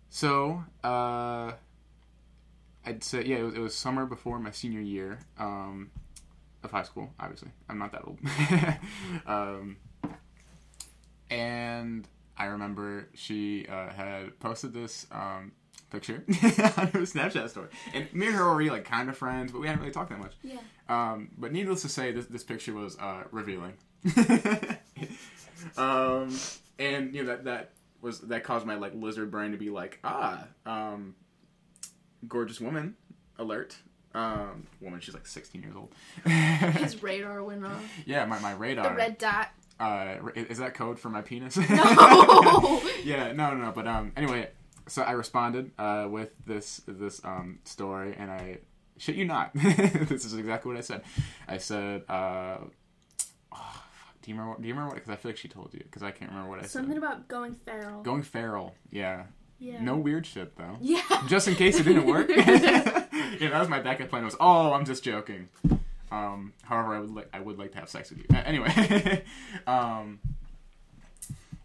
[0.09, 1.53] So uh,
[2.85, 5.89] I'd say yeah, it was, it was summer before my senior year um,
[6.63, 7.09] of high school.
[7.19, 8.19] Obviously, I'm not that old.
[9.25, 9.77] um,
[11.29, 15.53] and I remember she uh, had posted this um,
[15.95, 16.23] picture
[16.77, 17.69] on her Snapchat story.
[17.93, 20.09] And me and her were already like kind of friends, but we hadn't really talked
[20.09, 20.33] that much.
[20.43, 20.59] Yeah.
[20.89, 23.73] Um, but needless to say, this this picture was uh, revealing.
[25.77, 26.37] um,
[26.77, 29.99] and you know that that was that caused my like lizard brain to be like,
[30.03, 31.15] ah, um,
[32.27, 32.95] gorgeous woman,
[33.39, 33.77] alert.
[34.13, 35.93] Um, woman, she's like 16 years old.
[36.25, 37.83] His radar went off.
[38.05, 38.89] yeah, my, my radar.
[38.89, 39.49] The red dot.
[39.77, 41.57] Uh, is that code for my penis?
[41.57, 42.81] No.
[43.03, 43.71] yeah, no, no, no.
[43.73, 44.47] But um, anyway,
[44.87, 48.59] so I responded uh, with this this um story, and I
[48.97, 51.03] shit you not, this is exactly what I said.
[51.47, 52.67] I said, uh, oh,
[53.51, 54.61] fuck, do you remember?
[54.61, 54.95] Do you remember what?
[54.95, 55.81] Because I feel like she told you.
[55.83, 56.79] Because I can't remember what I Something said.
[56.79, 58.01] Something about going feral.
[58.03, 58.75] Going feral.
[58.91, 59.23] Yeah.
[59.59, 59.81] yeah.
[59.81, 60.77] No weird shit though.
[60.81, 61.01] Yeah.
[61.27, 62.29] Just in case it didn't work.
[62.35, 64.23] yeah, that was my backup plan.
[64.23, 65.49] Was oh, I'm just joking.
[66.11, 68.25] Um, however, I would like I would like to have sex with you.
[68.33, 69.23] Uh, anyway,
[69.67, 70.19] um,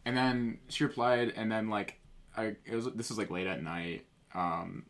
[0.04, 1.99] and then she replied, and then like
[2.36, 4.06] I it was this was like late at night.
[4.34, 4.86] Um,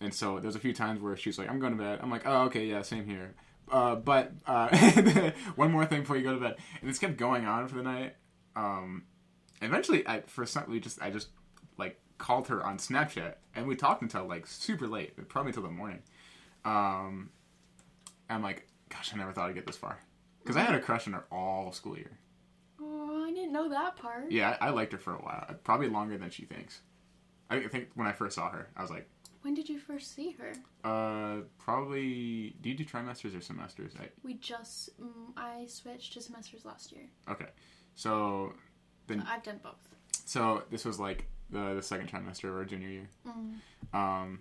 [0.00, 2.10] and so there's a few times where she was like, "I'm going to bed." I'm
[2.10, 3.34] like, "Oh, okay, yeah, same here."
[3.70, 4.68] Uh, but uh,
[5.56, 7.82] one more thing before you go to bed, and this kept going on for the
[7.82, 8.14] night.
[8.56, 9.04] Um,
[9.60, 11.28] eventually, I for some we just I just
[11.76, 15.70] like called her on Snapchat, and we talked until like super late, probably until the
[15.70, 16.02] morning.
[16.64, 17.30] Um,
[18.30, 19.98] I'm like, gosh, I never thought I'd get this far
[20.40, 22.18] because I had a crush on her all school year.
[23.28, 24.30] I didn't know that part.
[24.32, 26.80] Yeah, I, I liked her for a while, probably longer than she thinks.
[27.50, 29.08] I think when I first saw her, I was like,
[29.42, 30.52] When did you first see her?
[30.84, 32.56] uh, probably.
[32.60, 33.92] Do you do trimesters or semesters?
[34.00, 37.06] I, We just mm, I switched to semesters last year.
[37.30, 37.48] okay,
[37.94, 38.52] so
[39.06, 39.88] Then- So I've done both.
[40.24, 43.08] so this was like the the second trimester of our junior year.
[43.26, 43.54] Mm.
[43.94, 44.40] Um,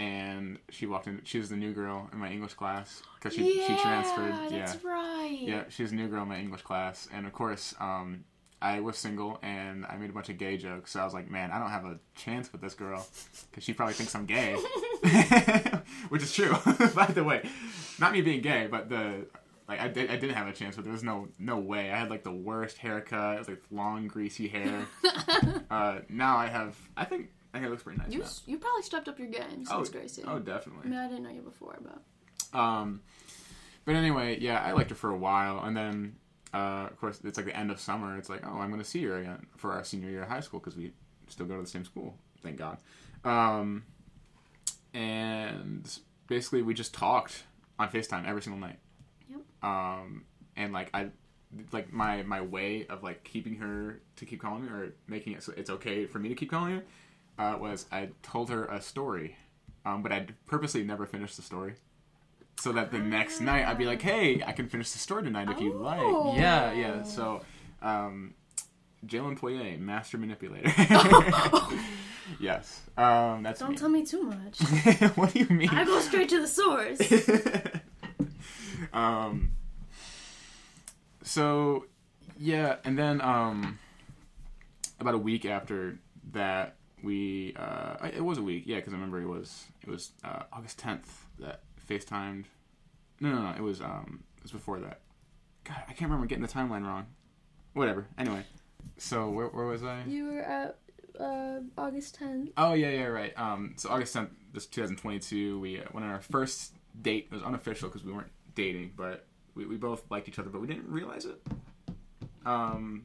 [0.00, 1.20] and she walked in.
[1.24, 4.34] She was the new girl in my English class because she she transferred.
[4.50, 5.38] Yeah, that's right.
[5.40, 8.24] yeah, she was a new girl in my English class, and of course, um,
[8.62, 10.92] I was single and I made a bunch of gay jokes.
[10.92, 13.06] So I was like, man, I don't have a chance with this girl
[13.50, 14.54] because she probably thinks I'm gay,
[16.08, 16.56] which is true,
[16.94, 17.46] by the way.
[17.98, 19.26] Not me being gay, but the
[19.68, 21.90] like I did I didn't have a chance, but there was no no way.
[21.90, 23.34] I had like the worst haircut.
[23.34, 24.86] It was like long greasy hair.
[25.70, 28.12] uh, now I have I think I think it looks pretty nice.
[28.12, 28.28] You now.
[28.46, 30.22] you probably stepped up your game Oh, since Gracie.
[30.26, 30.88] oh, I definitely.
[30.90, 33.00] mean, I didn't know you before, but Um,
[33.84, 36.16] but anyway, yeah, I liked her for a while, and then
[36.54, 38.16] uh, of course it's like the end of summer.
[38.18, 40.40] It's like, oh, I'm going to see her again for our senior year of high
[40.40, 40.92] school because we
[41.28, 42.16] still go to the same school.
[42.42, 42.78] Thank God.
[43.24, 43.84] Um,
[44.94, 47.44] and basically, we just talked
[47.78, 48.78] on Facetime every single night.
[49.28, 49.40] Yep.
[49.62, 50.24] Um,
[50.56, 51.10] and like I.
[51.72, 55.42] Like my my way of like keeping her to keep calling me or making it
[55.42, 56.82] so it's okay for me to keep calling her
[57.40, 59.36] uh, was I told her a story,
[59.86, 61.74] um, but I purposely never finished the story
[62.58, 65.48] so that the next night I'd be like, "Hey, I can finish the story tonight
[65.48, 65.78] if you Oh.
[65.78, 67.02] like." Yeah, yeah.
[67.02, 67.40] So,
[67.80, 68.34] um,
[69.06, 70.68] Jalen Poirier, master manipulator.
[72.40, 73.76] yes, um, that's don't me.
[73.76, 74.60] tell me too much.
[75.16, 75.70] what do you mean?
[75.70, 77.00] I go straight to the source.
[78.92, 79.52] um.
[81.22, 81.86] So,
[82.38, 83.78] yeah, and then um,
[84.98, 85.98] about a week after
[86.32, 90.12] that, we uh, it was a week, yeah, because I remember it was it was
[90.24, 92.44] uh, August tenth that FaceTimed.
[93.20, 95.00] No, no, no, it was um, it was before that.
[95.64, 97.06] God, I can't remember getting the timeline wrong.
[97.74, 98.06] Whatever.
[98.18, 98.44] Anyway,
[98.98, 100.02] so where where was I?
[100.06, 100.78] you were at
[101.18, 102.52] uh, August 10th.
[102.56, 103.38] Oh yeah, yeah, right.
[103.38, 107.28] Um, so August tenth, this 2022, we uh, went on our first date.
[107.30, 110.60] It was unofficial because we weren't dating, but we, we both liked each other, but
[110.60, 111.40] we didn't realize it.
[112.44, 113.04] Um,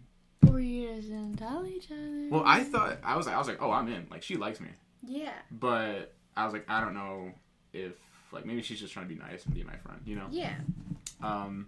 [0.55, 2.29] Four years and tell each other.
[2.29, 4.07] well, I thought I was like I was like, oh, I'm in.
[4.09, 4.69] Like she likes me,
[5.05, 5.33] Yeah.
[5.51, 7.33] but I was like, I don't know
[7.73, 7.91] if
[8.31, 10.27] like maybe she's just trying to be nice and be my friend, you know.
[10.31, 10.55] Yeah.
[11.21, 11.67] Um,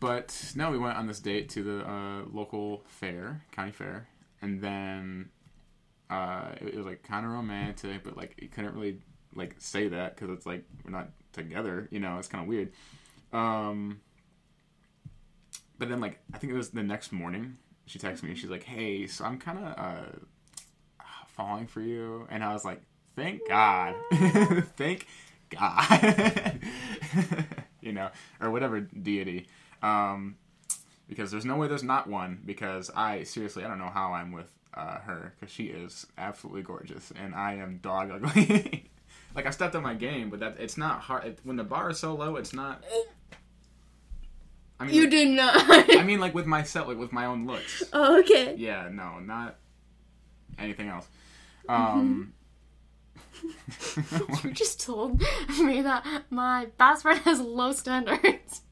[0.00, 4.08] but no, we went on this date to the uh, local fair, county fair,
[4.40, 5.28] and then
[6.10, 8.98] uh, it, it was like kind of romantic, but like you couldn't really
[9.36, 12.18] like say that because it's like we're not together, you know.
[12.18, 12.72] It's kind of weird.
[13.32, 14.00] Um,
[15.82, 18.50] but then like I think it was the next morning, she texted me and she's
[18.50, 22.80] like, "Hey, so I'm kind of uh, falling for you," and I was like,
[23.16, 23.96] "Thank God,
[24.76, 25.08] thank
[25.50, 26.60] God,"
[27.80, 29.48] you know, or whatever deity.
[29.82, 30.36] Um,
[31.08, 32.38] because there's no way there's not one.
[32.46, 36.62] Because I seriously, I don't know how I'm with uh, her because she is absolutely
[36.62, 38.88] gorgeous and I am dog ugly.
[39.34, 41.38] like I stepped up my game, but that it's not hard.
[41.42, 42.84] When the bar is so low, it's not.
[44.82, 45.54] I mean, You like- did not.
[45.98, 47.82] I mean, like with myself, like with my own looks.
[47.92, 48.54] oh, okay.
[48.58, 49.56] Yeah, no, not
[50.58, 51.06] anything else.
[51.68, 52.32] Um,
[54.44, 55.20] You just told
[55.60, 58.62] me that my best friend has low standards.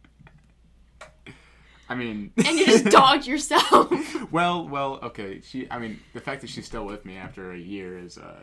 [1.89, 4.33] I mean, and you just dogged yourself.
[4.33, 5.41] well, well, okay.
[5.43, 8.39] She, I mean, the fact that she's still with me after a year is uh,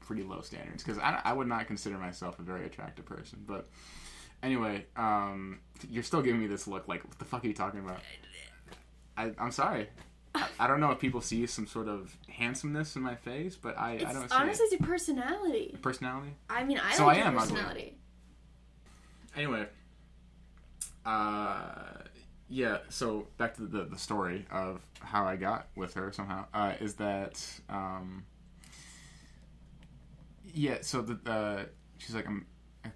[0.00, 3.44] pretty low standards because I, I would not consider myself a very attractive person.
[3.46, 3.68] But
[4.42, 7.80] anyway, um, you're still giving me this look like, what the fuck are you talking
[7.80, 8.00] about?
[9.16, 9.88] I, I'm sorry.
[10.34, 13.76] I, I don't know if people see some sort of handsomeness in my face, but
[13.78, 14.72] I, I don't see honestly it.
[14.72, 15.76] it's your personality.
[15.82, 16.34] personality.
[16.50, 17.50] I mean, I So like I your am ugly.
[17.54, 17.94] personality.
[19.36, 19.66] Anyway,
[21.06, 22.02] uh,
[22.48, 22.78] yeah.
[22.88, 26.94] So back to the the story of how I got with her somehow uh, is
[26.94, 28.24] that um,
[30.54, 30.78] yeah.
[30.82, 31.64] So the uh,
[31.98, 32.46] she's like, I'm,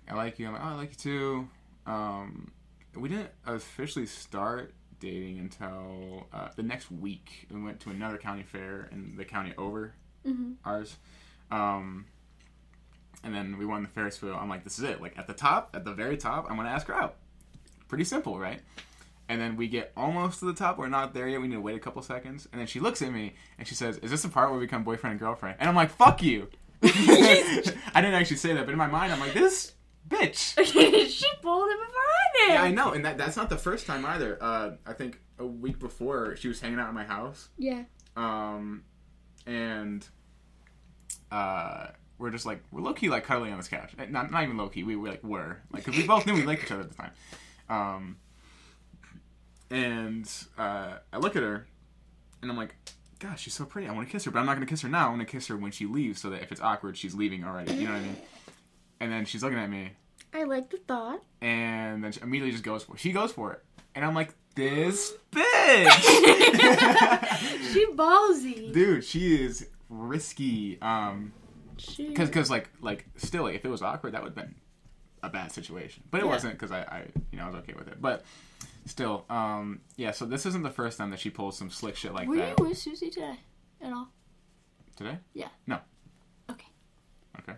[0.09, 0.47] I like you.
[0.47, 1.49] I'm like, oh, I like you too.
[1.87, 2.53] Um,
[2.97, 7.47] we didn't officially start dating until uh, the next week.
[7.51, 9.95] We went to another county fair in the county over
[10.27, 10.55] Mhm.
[10.64, 10.97] ours.
[11.51, 12.07] Um,
[13.25, 14.37] and then we won the Ferris wheel.
[14.40, 15.01] I'm like, this is it.
[15.01, 17.16] Like at the top, at the very top, I'm gonna ask her out.
[17.88, 18.61] Pretty simple, right?
[19.29, 20.79] And then we get almost to the top.
[20.79, 21.40] We're not there yet.
[21.40, 22.49] We need to wait a couple seconds.
[22.53, 24.66] And then she looks at me and she says, "Is this the part where we
[24.66, 26.49] become boyfriend and girlfriend?" And I'm like, "Fuck you."
[27.95, 29.73] I didn't actually say that, but in my mind, I'm like, "This
[30.09, 32.55] bitch." she pulled it before I did.
[32.55, 34.38] Yeah, I know, and that, that's not the first time either.
[34.40, 37.85] Uh, I think a week before she was hanging out at my house, Yeah.
[38.16, 38.83] um,
[39.47, 40.07] and
[41.31, 43.92] uh, we're just like we're low key like cuddling on this couch.
[43.99, 44.83] Eh, Not not even low key.
[44.83, 46.97] We were like were like because we both knew we liked each other at the
[46.97, 47.11] time.
[47.68, 48.16] Um,
[49.71, 51.66] and uh, I look at her,
[52.42, 52.75] and I'm like,
[53.22, 53.87] "Gosh, she's so pretty.
[53.88, 55.08] I want to kiss her, but I'm not gonna kiss her now.
[55.08, 57.44] I'm going to kiss her when she leaves, so that if it's awkward, she's leaving
[57.44, 57.72] already.
[57.74, 58.16] You know what I mean?"
[59.00, 59.90] And then she's looking at me,
[60.32, 61.22] I like the thought.
[61.40, 63.00] and then she immediately just goes for it.
[63.00, 63.64] She goes for it,
[63.96, 65.88] and I'm like, "This bitch."
[67.72, 68.72] She ballsy.
[68.72, 71.32] dude she is risky um
[71.96, 74.54] because because like like still if it was awkward that would have been
[75.22, 76.30] a bad situation but it Yeah.
[76.30, 78.24] wasn't because I, I you know i was okay with it but
[78.87, 82.12] still um yeah so this isn't the first time that she pulls some slick shit
[82.12, 83.37] like Were that you with Susie today?
[83.80, 84.08] At all?
[84.96, 85.48] today Yeah.
[85.66, 85.78] No.
[86.50, 86.66] Okay.
[87.38, 87.54] okay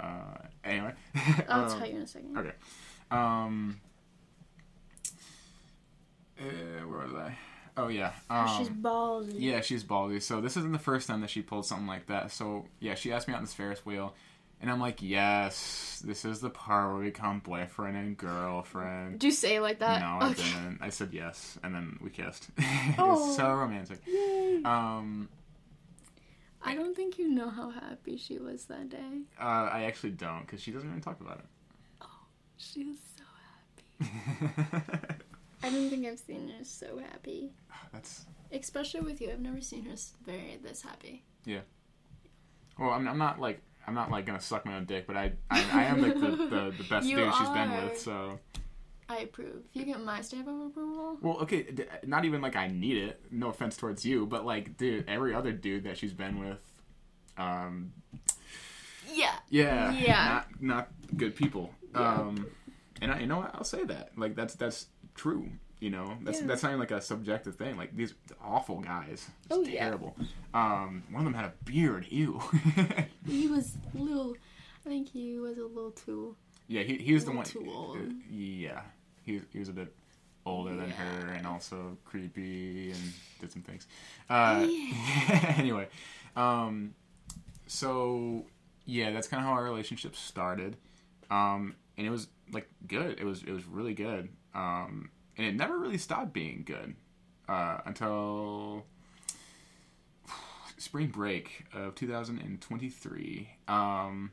[0.00, 0.92] uh anyway
[1.48, 2.38] I'll Um, tell you in a second.
[2.38, 2.52] okay
[3.10, 3.80] um
[6.40, 6.44] uh,
[6.86, 7.36] where was i
[7.76, 9.34] oh yeah um, She's ballsy.
[9.36, 10.22] Yeah, she's ballsy.
[10.22, 12.30] So this isn't the first time that she pulled something like that.
[12.30, 14.14] So yeah, she asked me out on this Ferris wheel,
[14.60, 19.18] and I'm like, yes, this is the part where we become boyfriend and girlfriend.
[19.18, 20.00] Do you say it like that?
[20.00, 20.78] no, I didn't.
[20.80, 22.48] I said yes, and then we kissed.
[22.58, 23.12] it Oh.
[23.26, 23.98] was so romantic.
[24.06, 24.62] Yay.
[24.64, 25.28] Um,
[26.62, 29.20] I don't think you know how happy she was that day.
[29.40, 31.44] uh, I actually don't because she doesn't even talk about it.
[32.02, 32.06] Oh,
[32.56, 33.24] She was so
[34.00, 34.82] happy.
[35.62, 37.50] I don't think I've seen her so happy.
[37.92, 39.30] That's Especially with you.
[39.30, 41.24] I've never seen her very this happy.
[41.44, 41.60] Yeah.
[42.78, 43.60] Well, I'm, I'm not like.
[43.86, 46.30] I'm not like gonna suck my own dick, but I I, I am like the,
[46.30, 47.84] the, the best You dude she's been are.
[47.86, 47.98] with.
[48.00, 48.38] So
[49.08, 49.62] I approve.
[49.72, 53.20] You get my stamp of approval, Well, okay, d- not even like I need it.
[53.30, 56.58] No offense towards you, but like, dude, every other dude that she's been with,
[57.38, 57.92] um,
[59.12, 59.36] yeah.
[59.48, 60.28] yeah, Yeah.
[60.28, 61.72] not not good people.
[61.94, 62.14] Yeah.
[62.14, 62.46] Um,
[63.00, 63.54] and I, you know what?
[63.54, 64.10] I'll say that.
[64.16, 65.50] Like, that's that's true.
[65.78, 66.46] You know, that's Yeah.
[66.46, 67.76] that's not even like a subjective thing.
[67.76, 69.84] Like these awful guys, It's Oh, yeah.
[69.84, 70.16] terrible.
[70.54, 72.06] Um, one of them had a beard.
[72.10, 72.40] Ew.
[73.26, 74.36] He was a little.
[74.86, 76.34] I think he was a little too.
[76.68, 77.44] yeah, he he was the one.
[77.44, 77.96] too old.
[77.98, 78.80] uh, yeah,
[79.24, 79.94] he he was a bit
[80.46, 83.86] older than her and also creepy and did some things.
[84.30, 84.66] Uh,
[85.58, 85.88] anyway,
[86.36, 86.94] um,
[87.66, 88.44] so
[88.84, 90.76] yeah, that's kind of how our relationship started,
[91.30, 93.18] um, and it was like good.
[93.20, 96.94] It was it was really good, um, and it never really stopped being good
[97.48, 98.84] uh, until
[100.78, 103.48] spring break of 2023.
[103.68, 104.30] Um,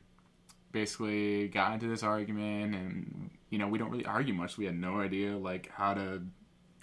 [0.72, 4.58] basically got into this argument, and you know we don't really argue much.
[4.58, 6.22] We had no idea like how to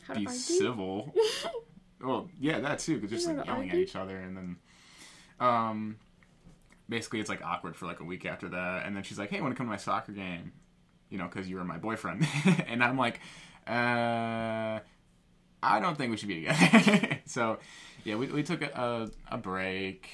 [0.03, 0.39] How be argue?
[0.39, 1.13] civil.
[2.01, 4.55] well, yeah, that too, because just like to yelling at each other, and then,
[5.39, 5.97] um,
[6.89, 9.41] basically it's like awkward for like a week after that, and then she's like, "Hey,
[9.41, 10.53] want to come to my soccer game?"
[11.09, 12.25] You know, because you were my boyfriend,
[12.67, 13.19] and I'm like,
[13.67, 14.79] uh,
[15.63, 17.19] I don't think we should be together.
[17.25, 17.59] so,
[18.03, 20.09] yeah, we we took a a, a break,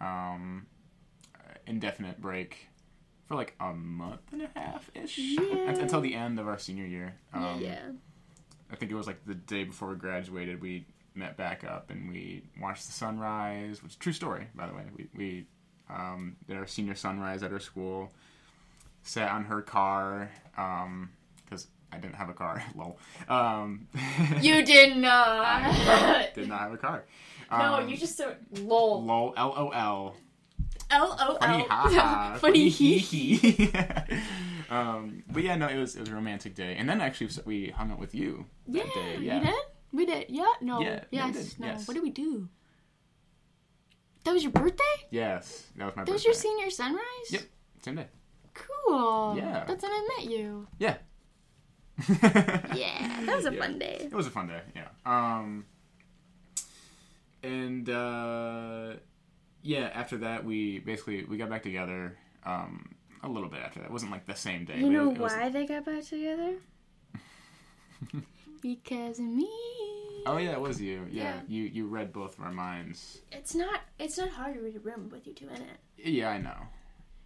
[0.00, 0.66] um,
[1.66, 2.68] indefinite break.
[3.26, 5.68] For like a month and a half ish, Yeah.
[5.68, 7.14] until the end of our senior year.
[7.34, 7.90] Um, yeah.
[8.72, 10.62] I think it was like the day before we graduated.
[10.62, 14.66] We met back up and we watched the sunrise, which is a true story, by
[14.66, 14.84] the way.
[14.96, 15.46] We we
[15.90, 18.12] um, did our senior sunrise at our school.
[19.02, 21.08] Sat on her car because
[21.92, 22.62] I didn't have a car.
[22.74, 22.98] Lol.
[23.28, 23.88] Um,
[24.40, 26.32] You did not.
[26.34, 27.04] did not have a car.
[27.50, 29.02] no, Um, you just said lol.
[29.04, 29.34] lol.
[29.36, 30.14] L O L.
[30.90, 31.94] L O Funny ha L.
[31.94, 32.38] ha.
[32.40, 33.72] Funny hee hee.
[34.70, 37.68] um, but yeah, no, it was it was a romantic day, and then actually we
[37.70, 39.16] hung out with you Yeah, that day.
[39.18, 39.54] we Yeah, did.
[39.92, 40.26] We did.
[40.28, 40.52] Yeah.
[40.60, 40.80] No.
[40.80, 41.34] Yeah, yes.
[41.34, 41.66] did, no.
[41.68, 41.88] yes.
[41.88, 42.48] What did we do?
[44.24, 44.84] That was your birthday.
[45.10, 47.28] yes, that was my That was your senior sunrise.
[47.30, 47.42] Yep.
[47.82, 48.06] Same day.
[48.54, 49.34] Cool.
[49.38, 49.64] Yeah.
[49.66, 50.66] That's when I met you.
[50.78, 50.96] Yeah.
[52.08, 53.60] Yeah, that was a Yeah.
[53.60, 53.98] fun day.
[54.00, 54.88] It was a fun day, yeah.
[55.04, 55.66] Um,
[57.42, 58.94] and uh,
[59.62, 62.16] yeah, after that, we basically we got back together.
[62.44, 64.78] Um, a little bit after that, it wasn't like the same day.
[64.78, 66.54] You know it, it was- why they got back together?
[68.62, 69.48] because of me.
[70.26, 71.06] Oh yeah, it was you.
[71.10, 71.40] Yeah, Yeah.
[71.48, 73.18] you you read both of our minds.
[73.32, 73.80] It's not.
[73.98, 75.78] It's not hard to read a room with you two in it.
[75.96, 76.56] Yeah, I know.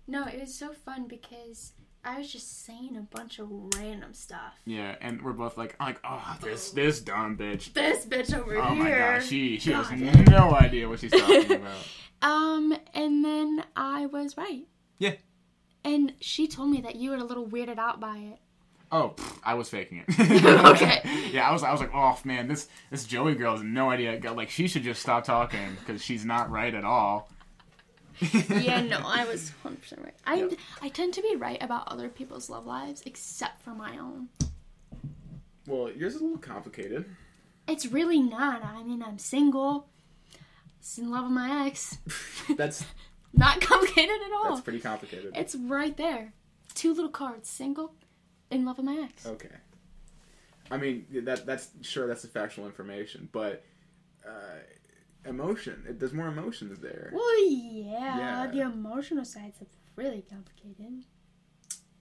[0.07, 1.73] No, it was so fun because
[2.05, 4.55] I was just saying a bunch of random stuff.
[4.65, 7.73] Yeah, and we're both like, like, oh, this this dumb bitch.
[7.75, 8.63] This bitch over here.
[8.63, 11.77] Oh my gosh, she she has no idea what she's talking about.
[12.23, 14.67] Um, and then I was right.
[14.99, 15.15] Yeah.
[15.85, 18.39] And she told me that you were a little weirded out by it.
[18.91, 20.15] Oh, pff, I was faking it.
[20.73, 21.03] Okay.
[21.33, 21.63] Yeah, I was.
[21.63, 24.21] I was like, oh man, this this Joey girl has no idea.
[24.33, 27.31] Like, she should just stop talking because she's not right at all.
[28.63, 30.15] Yeah, no, I was 100% right.
[30.27, 30.49] I, Yeah.
[30.81, 34.29] I tend to be right about other people's love lives except for my own.
[35.67, 37.05] Well, yours is a little complicated.
[37.69, 38.65] It's really not.
[38.65, 39.89] I mean, I'm single.
[40.81, 41.99] Just in love with my ex.
[42.57, 42.85] That's
[43.35, 44.51] Not complicated at all.
[44.51, 45.33] that's pretty complicated.
[45.35, 46.35] It's right there.
[46.75, 47.49] Two little cards.
[47.49, 47.95] Single,
[48.51, 49.25] in love with my ex.
[49.25, 49.49] Okay.
[50.71, 53.65] I mean, that that's sure that's the factual information, but
[54.27, 54.59] uh,
[55.27, 55.85] emotion.
[55.89, 57.11] It, there's more emotions there.
[57.13, 58.47] Well, yeah, Yeah.
[58.53, 59.59] The emotional side's
[59.97, 61.05] really complicated.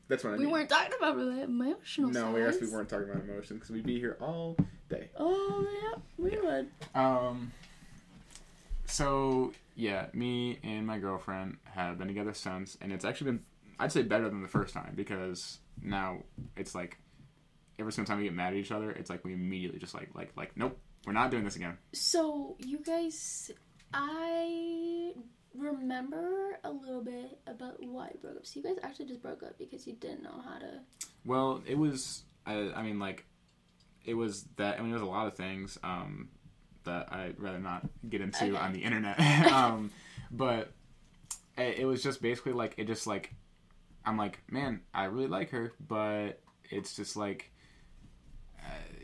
[0.07, 0.51] That's what I We mean.
[0.51, 2.35] weren't talking about really emotional No, sides.
[2.35, 4.57] we actually weren't talking about emotions because we'd be here all
[4.89, 5.09] day.
[5.17, 6.67] Oh, yeah, we would.
[6.93, 7.51] Um.
[8.85, 13.43] So yeah, me and my girlfriend have been together since, and it's actually been,
[13.79, 16.23] I'd say, better than the first time because now
[16.57, 16.97] it's like
[17.79, 20.09] every single time we get mad at each other, it's like we immediately just like
[20.13, 21.77] like like nope, we're not doing this again.
[21.93, 23.51] So, you guys,
[23.93, 25.13] I
[25.55, 28.45] remember a little bit about why you broke up.
[28.45, 30.79] So, you guys actually just broke up because you didn't know how to.
[31.25, 32.23] Well, it was.
[32.45, 33.25] I, I mean, like,
[34.05, 34.77] it was that.
[34.79, 36.29] I mean, there's a lot of things um,
[36.83, 38.55] that I'd rather not get into Okay.
[38.57, 39.19] on the internet.
[39.51, 39.91] um,
[40.31, 40.71] but
[41.57, 43.33] it, it was just basically like it just like
[44.05, 46.39] I'm like, man, I really like her, but
[46.69, 47.51] it's just like it-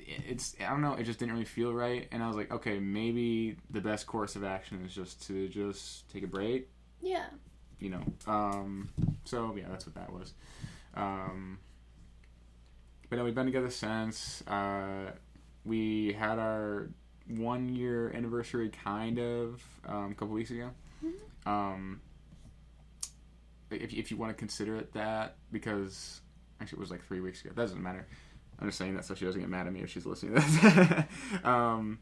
[0.07, 2.79] it's I don't know, it just didn't really feel right, and I was like, okay,
[2.79, 6.69] maybe the best course of action is just to just take a break,
[7.01, 7.25] Yeah.
[7.79, 8.03] you know.
[8.25, 8.89] Um,
[9.25, 10.33] so yeah, that's what that was.
[10.93, 11.59] Um,
[13.09, 14.41] but no, we've been together since.
[14.47, 15.11] Uh,
[15.65, 16.89] we had our
[17.27, 20.69] one year anniversary, kind of, um, a couple weeks ago.
[21.45, 22.01] Um,
[23.69, 26.21] if if you want to consider it that, because
[26.61, 27.51] actually it was like three weeks ago.
[27.55, 28.07] That doesn't matter.
[28.59, 30.39] I'm just saying that so she doesn't get mad at me if she's listening to
[30.41, 31.05] this.
[31.43, 31.99] um,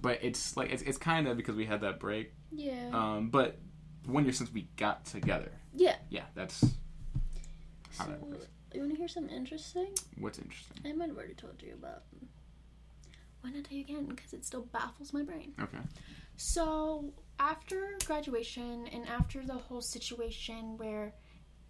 [0.00, 2.32] but it's like it's it's kind of because we had that break.
[2.52, 2.90] Yeah.
[2.92, 3.58] Um, but
[4.06, 5.52] one year since we got together.
[5.74, 5.96] yeah.
[6.10, 6.62] Yeah, that's
[7.96, 8.46] how So, that works.
[8.72, 9.88] you want to hear something interesting?
[10.18, 10.78] What's interesting.
[10.86, 12.02] I might have already told you about.
[13.42, 14.06] Why not tell you again?
[14.06, 15.52] Because it still baffles my brain.
[15.60, 15.78] Okay.
[16.36, 21.14] So after graduation and after the whole situation where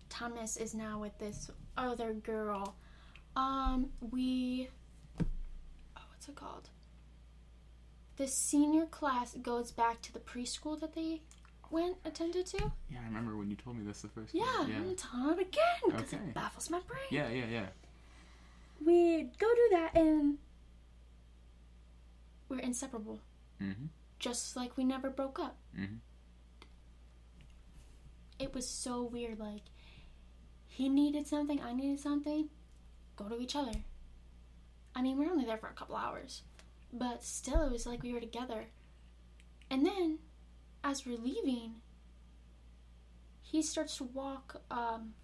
[0.09, 2.77] Thomas is now with this other girl,
[3.39, 4.69] um, we
[5.21, 6.69] oh, what's it called?
[8.17, 11.23] The senior class goes back to the preschool that they
[11.71, 12.73] went attended to.
[12.91, 14.73] Yeah, I remember when you told me this the first Yeah, time.
[14.75, 16.17] I'm gonna tell it again because Okay.
[16.17, 17.01] it baffles my brain.
[17.11, 17.67] Yeah, yeah, yeah.
[18.85, 20.39] We go do that and
[22.49, 23.21] we're inseparable,
[23.63, 23.87] Mm-hmm.
[24.19, 25.57] just like we never broke up.
[25.77, 25.99] Mhm.
[28.39, 29.39] It was so weird.
[29.39, 29.63] Like
[30.67, 32.49] he needed something, I needed something.
[33.19, 33.73] Go to each other.
[34.95, 36.43] I mean, we were only there for a couple hours,
[36.93, 38.67] but still, it was like we were together.
[39.71, 40.19] And then,
[40.85, 41.75] as we're leaving,
[43.43, 44.63] he starts to walk.
[44.71, 45.15] Um,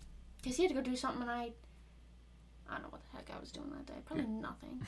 [0.42, 1.52] cause he had to go do something, and I,
[2.68, 4.00] I don't know what the heck I was doing that day.
[4.04, 4.84] Probably nothing.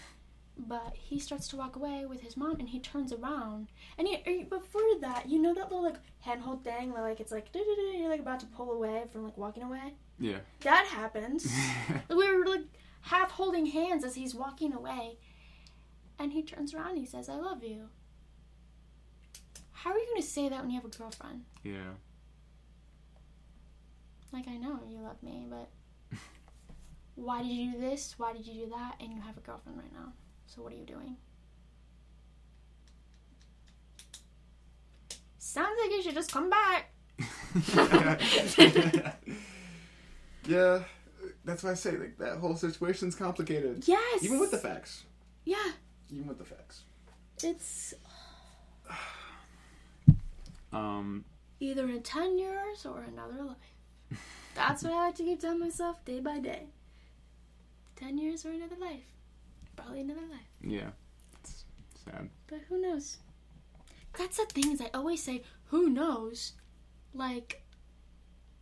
[0.59, 4.16] But he starts to walk away with his mom, and he turns around, and he,
[4.26, 8.09] er, before that, you know that little like handhold thing where like it's like you're
[8.09, 9.94] like about to pull away from like walking away.
[10.18, 10.38] Yeah.
[10.62, 11.46] That happens.
[12.09, 12.62] we were like
[13.07, 15.18] half holding hands as he's walking away,
[16.18, 17.88] and he turns around and he says, "I love you."
[19.72, 21.44] How are you going to say that when you have a girlfriend?
[21.62, 21.94] yeah.
[24.32, 25.70] Like I know you love me, but
[27.14, 28.14] why did you do this?
[28.18, 28.96] Why did you do that?
[29.00, 30.12] And you have a girlfriend right now.
[30.46, 31.16] So what are you doing?
[35.38, 36.92] Sounds like you should just come back.
[40.46, 40.82] yeah.
[41.47, 43.84] That's why I say like that whole situation's complicated.
[43.86, 44.22] Yes.
[44.22, 45.05] Even with the facts.
[45.44, 45.72] Yeah.
[46.11, 46.82] Even with the facts.
[47.42, 47.94] It's
[50.72, 51.24] Um.
[51.61, 54.18] either in 10 years or another life.
[54.55, 56.64] That's what I have to keep telling myself day by day.
[57.97, 59.05] 10 years or another life.
[59.76, 60.51] Probably another life.
[60.62, 60.90] Yeah.
[61.40, 61.64] It's
[62.05, 62.28] sad.
[62.47, 63.18] But who knows?
[64.18, 66.53] That's the thing is I always say, who knows?
[67.14, 67.62] Like,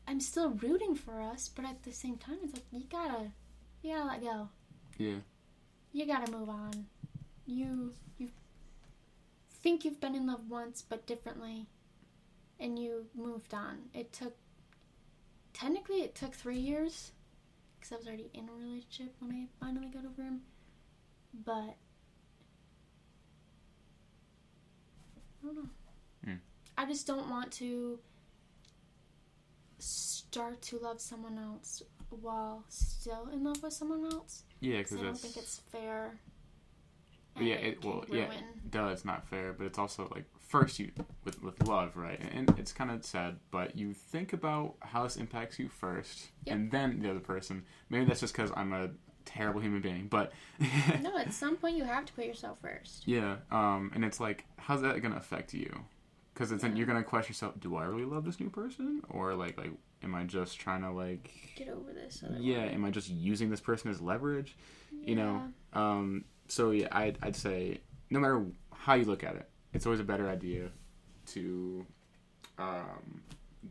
[0.06, 3.30] I'm still rooting for us, but at the same time, it's like, you gotta,
[3.82, 4.48] you gotta let go.
[4.98, 5.16] Yeah.
[5.92, 6.86] You gotta move on.
[7.46, 8.28] You, you
[9.62, 11.66] think you've been in love once, but differently.
[12.60, 13.78] And you moved on.
[13.94, 14.36] It took,
[15.52, 17.12] technically, it took three years.
[17.78, 20.40] Because I was already in a relationship when I finally got over him.
[21.44, 21.76] But,
[25.42, 25.68] I don't know.
[26.24, 26.34] Hmm.
[26.78, 27.98] I just don't want to
[29.84, 34.44] start to love someone else while still in love with someone else.
[34.60, 36.18] Yeah, because I don't think it's fair.
[37.40, 37.54] yeah.
[37.56, 38.28] and It can well yeah.
[38.70, 40.90] Duh, it's not fair, but it's also like first you
[41.24, 42.20] with with love, right?
[42.34, 46.54] And it's kind of sad, but you think about how this impacts you first, Yep.
[46.54, 47.64] and then the other person.
[47.90, 48.90] Maybe that's just because I'm a
[49.24, 50.32] terrible human being, but
[51.02, 53.06] No, at some point you have to put yourself first.
[53.06, 53.36] yeah.
[53.50, 55.84] Um, and it's like, how's that gonna affect you?
[56.34, 59.34] Because it's then you're gonna question yourself: Do I really love this new person, or
[59.34, 59.70] like like
[60.02, 62.22] am I just trying to like Get over this.
[62.26, 62.68] other yeah one.
[62.68, 64.54] am i just using this person as leverage
[64.92, 65.08] Yeah.
[65.08, 67.80] you know um so yeah I'd, I'd say
[68.10, 70.68] no matter how you look at it it's always a better idea
[71.28, 71.86] to
[72.58, 73.22] um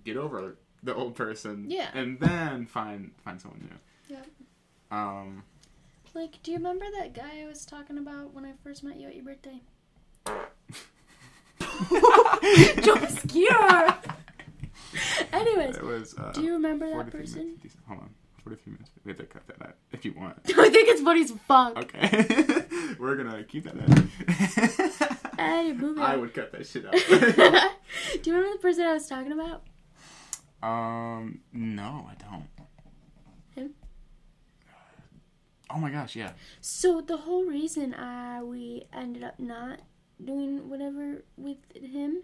[0.06, 1.90] get over the old person Yeah.
[1.94, 3.60] and then find find someone
[4.10, 4.28] new Yep.
[4.90, 5.44] um
[6.16, 9.08] Like, do you remember that guy I was talking about when I first met you
[9.08, 9.62] at your birthday?
[12.84, 13.98] Jump scare.
[15.32, 17.46] Anyways, was uh do you remember that 43 person?
[17.58, 18.10] minutes hold on
[18.44, 21.22] 43 minutes we have to cut that out if you want I think it's funny
[21.24, 21.78] as fuck.
[21.78, 22.26] okay
[23.00, 24.10] we're gonna keep that in
[25.40, 29.08] Hey, move i would cut that shit out do you remember the person I was
[29.08, 29.64] talking about?
[30.62, 32.48] Um, no, I don't.
[33.56, 33.74] Him?
[35.70, 36.32] Oh my gosh, yeah.
[36.62, 39.80] So the whole reason uh, we ended up not
[40.24, 42.24] doing whatever with him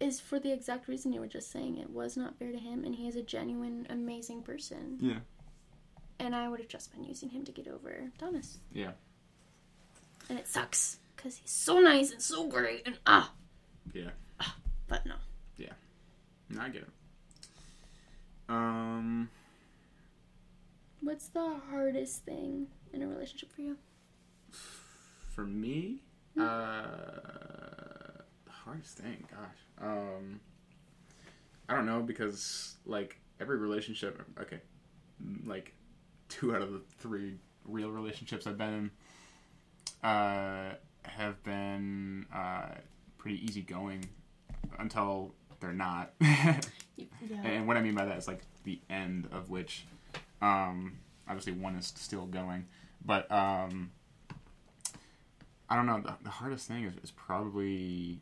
[0.00, 1.76] is for the exact reason you were just saying.
[1.78, 4.98] It was not fair to him, and he is a genuine, amazing person.
[5.00, 5.18] Yeah.
[6.20, 8.58] And I would have just been using him to get over Thomas.
[8.72, 8.92] Yeah.
[10.28, 13.32] And it sucks because he's so nice and so great, and ah,
[13.92, 14.10] Yeah.
[14.40, 14.56] Ah,
[14.86, 15.14] but no.
[15.56, 15.72] Yeah.
[16.48, 16.88] No, I get it.
[18.48, 19.30] Um,
[21.00, 23.76] What's the hardest thing in a relationship for you?
[25.34, 26.02] for me.
[26.40, 26.82] Uh,
[28.44, 29.86] the hardest thing, gosh.
[29.86, 30.40] Um,
[31.68, 34.60] I don't know because like every relationship, okay,
[35.46, 35.74] like
[36.28, 37.34] two out of the three
[37.64, 38.90] real relationships I've been
[40.02, 42.66] in, uh, have been uh
[43.18, 44.04] pretty easygoing
[44.78, 46.12] until they're not.
[46.96, 47.42] Yeah.
[47.44, 49.86] And what I mean by that is like the end of which,
[50.42, 52.66] um, obviously one is still going,
[53.04, 53.90] but um,
[55.70, 56.00] I don't know.
[56.00, 58.20] The, the hardest thing is, is probably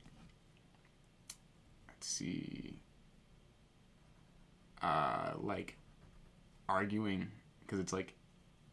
[1.89, 2.79] let's see,
[4.83, 5.77] uh, like
[6.69, 7.29] arguing
[7.61, 8.15] because it's like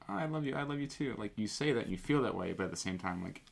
[0.09, 1.15] oh, I love you, I love you too.
[1.17, 3.43] Like you say that and you feel that way, but at the same time, like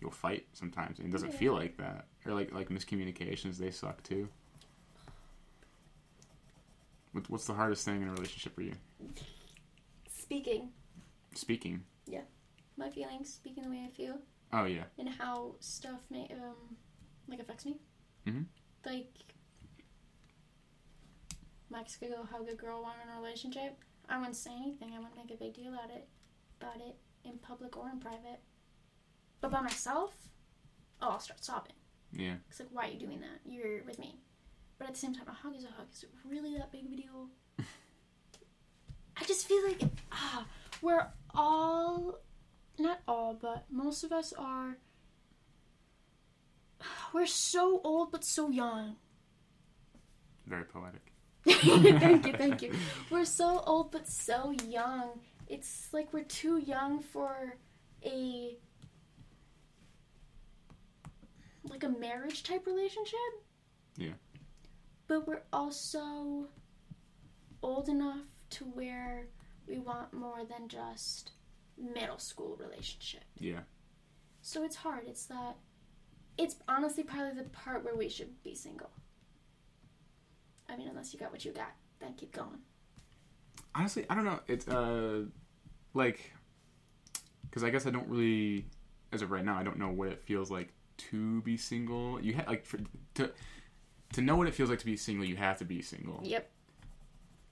[0.00, 1.38] you'll fight sometimes and it doesn't Yeah.
[1.38, 4.28] feel like that, or like like miscommunications, they suck too.
[7.28, 8.72] What's the hardest thing in a relationship for you?
[10.08, 10.70] Speaking
[11.34, 11.84] Speaking.
[12.76, 14.18] My feelings, speaking the way I feel,
[14.52, 14.84] Oh yeah.
[14.98, 16.76] and how stuff may um
[17.28, 17.76] like affects me.
[18.26, 18.42] Mm-hmm.
[18.86, 19.14] Like
[21.70, 23.76] Max could go hug a girl while in a relationship.
[24.08, 24.92] I wouldn't say anything.
[24.94, 26.06] I wouldn't make a big deal out it
[26.60, 28.40] about it in public or in private.
[29.40, 30.14] But by myself,
[31.02, 31.72] oh, I'll start sobbing.
[32.12, 32.34] Yeah.
[32.48, 33.40] It's like, why are you doing that?
[33.44, 34.20] You're with me.
[34.78, 35.86] But at the same time, a hug is a hug.
[35.92, 37.28] Is it really that big of a deal?
[39.16, 39.80] I just feel like
[40.12, 40.46] ah,
[40.82, 42.18] we're all,
[42.78, 44.78] not all, but most of us are.
[47.12, 48.96] We're so old but so young.
[50.46, 51.12] Very poetic.
[51.46, 52.72] thank you, thank you.
[53.10, 55.20] We're so old but so young.
[55.48, 57.56] It's like we're too young for
[58.02, 58.56] a
[61.68, 63.18] like a marriage type relationship.
[63.96, 64.12] Yeah.
[65.06, 66.48] But we're also
[67.62, 69.28] old enough to where
[69.66, 71.32] we want more than just
[71.78, 73.24] middle school relationship.
[73.38, 73.60] Yeah.
[74.42, 75.04] So it's hard.
[75.06, 75.56] It's that
[76.36, 78.90] it's honestly probably the part where we should be single.
[80.68, 82.58] I mean, unless you got what you got, then keep going.
[83.74, 84.40] honestly, I don't know.
[84.46, 85.22] It's uh,
[85.94, 86.32] like,
[87.42, 88.66] because I guess I don't really,
[89.12, 92.20] as of right now, I don't know what it feels like to be single.
[92.20, 92.78] You have like for,
[93.14, 93.30] to
[94.12, 95.24] to know what it feels like to be single.
[95.24, 96.20] You have to be single.
[96.22, 96.50] Yep.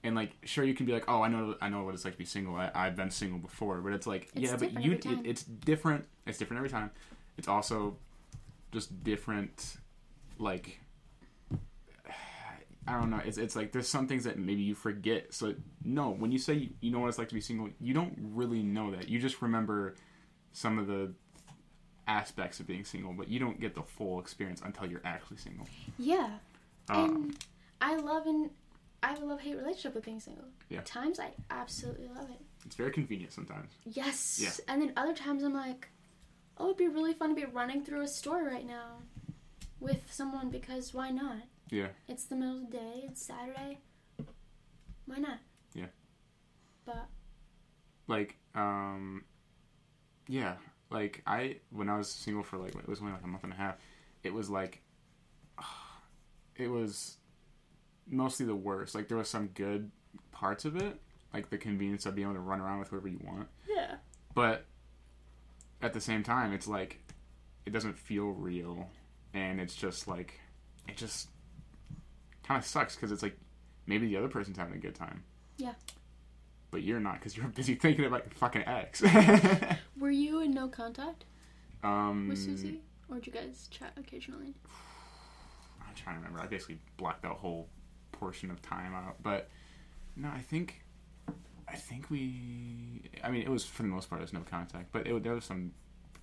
[0.03, 2.15] And like, sure, you can be like, oh, I know, I know what it's like
[2.15, 2.55] to be single.
[2.55, 6.05] I, I've been single before, but it's like, It's yeah, but you it, it's different.
[6.27, 6.91] It's different every time.
[7.37, 7.97] It's also
[8.71, 9.77] just different,
[10.37, 10.79] like.
[12.87, 13.21] I don't know.
[13.23, 15.33] It's it's like there's some things that maybe you forget.
[15.33, 17.93] So no, when you say you, you know what it's like to be single, you
[17.93, 19.07] don't really know that.
[19.07, 19.95] You just remember
[20.51, 21.13] some of the
[22.07, 25.67] aspects of being single, but you don't get the full experience until you're actually single.
[25.97, 26.29] Yeah.
[26.89, 27.45] Um, and
[27.81, 28.49] I love and
[29.03, 30.45] I have a love hate relationship with being single.
[30.69, 30.81] Yeah.
[30.85, 32.39] Times I absolutely love it.
[32.65, 33.73] it's very convenient sometimes.
[33.85, 34.39] Yes.
[34.41, 34.51] Yeah.
[34.73, 35.89] And then other times I'm like,
[36.57, 38.99] oh, it'd be really fun to be running through a store right now
[39.81, 41.43] with someone because why not?
[41.69, 41.87] Yeah.
[42.07, 43.01] It's the middle of the day.
[43.03, 43.79] It's Saturday.
[45.05, 45.39] Why not?
[45.73, 45.87] Yeah.
[46.85, 47.07] But
[48.07, 49.23] like um
[50.27, 50.55] yeah
[50.91, 53.53] like i when i was single for like it was only like a month and
[53.53, 53.75] a half
[54.23, 54.81] it was like
[56.57, 57.17] it was
[58.09, 58.95] mostly the worst.
[58.95, 59.91] Like there was some good
[60.31, 60.99] parts of it
[61.33, 63.47] like the convenience of being able to run around with whoever you want.
[63.67, 63.95] Yeah.
[64.35, 64.65] but
[65.81, 66.99] at the same time it's like
[67.65, 68.89] it doesn't feel real.
[69.33, 70.39] And it's just like
[70.87, 71.29] it just
[72.43, 73.37] kind of sucks because it's like
[73.87, 75.23] maybe the other person's having a good time.
[75.57, 75.73] Yeah.
[76.71, 79.01] but you're not because you're busy thinking about your fucking ex.
[79.99, 81.25] Were you in no contact
[81.83, 84.53] um with Susie, or did you guys chat occasionally?
[85.81, 86.39] i'm trying to remember.
[86.41, 87.67] I basically blocked that whole
[88.23, 89.49] portion of time out but
[90.15, 90.67] no i think
[91.67, 95.05] i think we i mean it was for the most part there's no contact but
[95.07, 95.71] it, there was some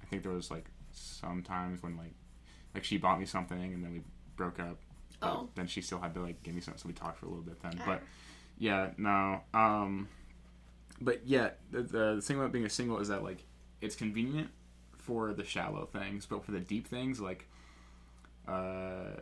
[0.03, 2.15] i think there was like some times when like
[2.75, 4.01] like she bought me something and then we
[4.37, 4.79] broke up
[5.23, 5.51] Oh.
[5.55, 7.45] then she still had to like give me something so we talked for a little
[7.45, 7.85] bit then Ah.
[7.87, 8.03] but
[8.59, 10.09] yeah no um
[11.01, 13.45] but yeah the, the, the thing about being a single is that like
[13.83, 14.49] it's convenient
[14.97, 17.47] for the shallow things but for the deep things like
[18.49, 19.17] uh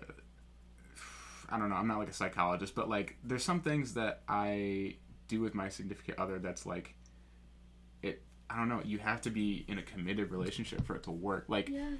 [1.48, 4.94] i don't know i'm not like a psychologist but like there's some things that i
[5.28, 6.94] do with my significant other that's like
[8.02, 11.10] it i don't know you have to be in a committed relationship for it to
[11.10, 11.90] work like Yeah.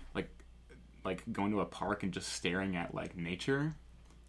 [1.04, 3.74] like going to a park and just staring at like nature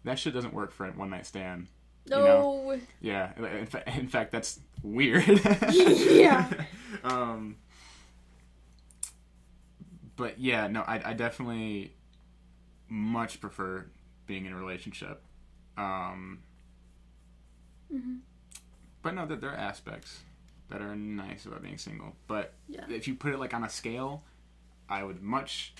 [0.04, 1.66] that shit doesn't work for a one night stand
[2.08, 2.24] No.
[2.24, 2.78] know?
[3.00, 5.26] yeah in, fa- in fact that's weird
[5.70, 6.48] Yeah.
[7.04, 7.56] um
[10.16, 11.94] but yeah no I, I definitely
[12.88, 13.86] much prefer
[14.30, 15.22] being in a relationship
[15.76, 16.38] um
[17.90, 18.16] hmm
[19.02, 20.20] but no that there are aspects
[20.68, 22.84] that are nice about being single but Yeah.
[22.88, 24.22] if you put it like on a scale
[24.88, 25.74] i would much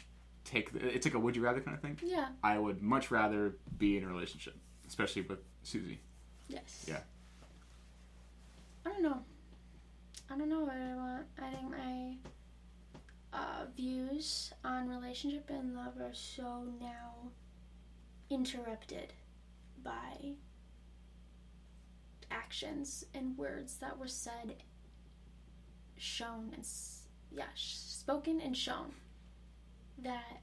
[0.44, 2.28] take the, it's like a would you rather kind of thing Yeah.
[2.42, 4.56] I would much rather be in a relationship,
[4.88, 6.00] especially with Susie.
[6.48, 6.86] Yes.
[6.88, 7.00] Yeah.
[8.84, 9.20] I don't know.
[10.30, 11.26] I don't know what I want.
[11.40, 12.16] I think my
[13.38, 17.30] uh, views on relationship and love are so now
[18.30, 19.12] interrupted
[19.82, 20.34] by
[22.30, 24.62] actions and words that were said,
[25.96, 26.66] shown, and
[27.30, 28.92] yeah, spoken and shown.
[30.02, 30.40] That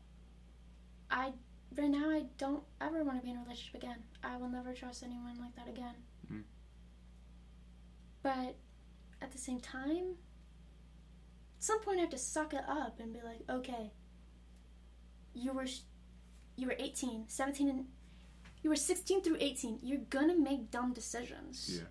[1.09, 1.33] I
[1.75, 4.03] right now I don't ever want to be in a relationship again.
[4.23, 5.95] I will never trust anyone like that again.
[6.31, 6.43] Mm.
[8.21, 8.55] But
[9.21, 10.15] at the same time,
[11.57, 13.91] at some point I have to suck it up and be like, okay,
[15.33, 15.67] you were
[16.57, 17.85] you were 18, 17 and
[18.63, 19.79] you were 16 through 18.
[19.81, 21.77] You're gonna make dumb decisions.
[21.77, 21.87] Yeah.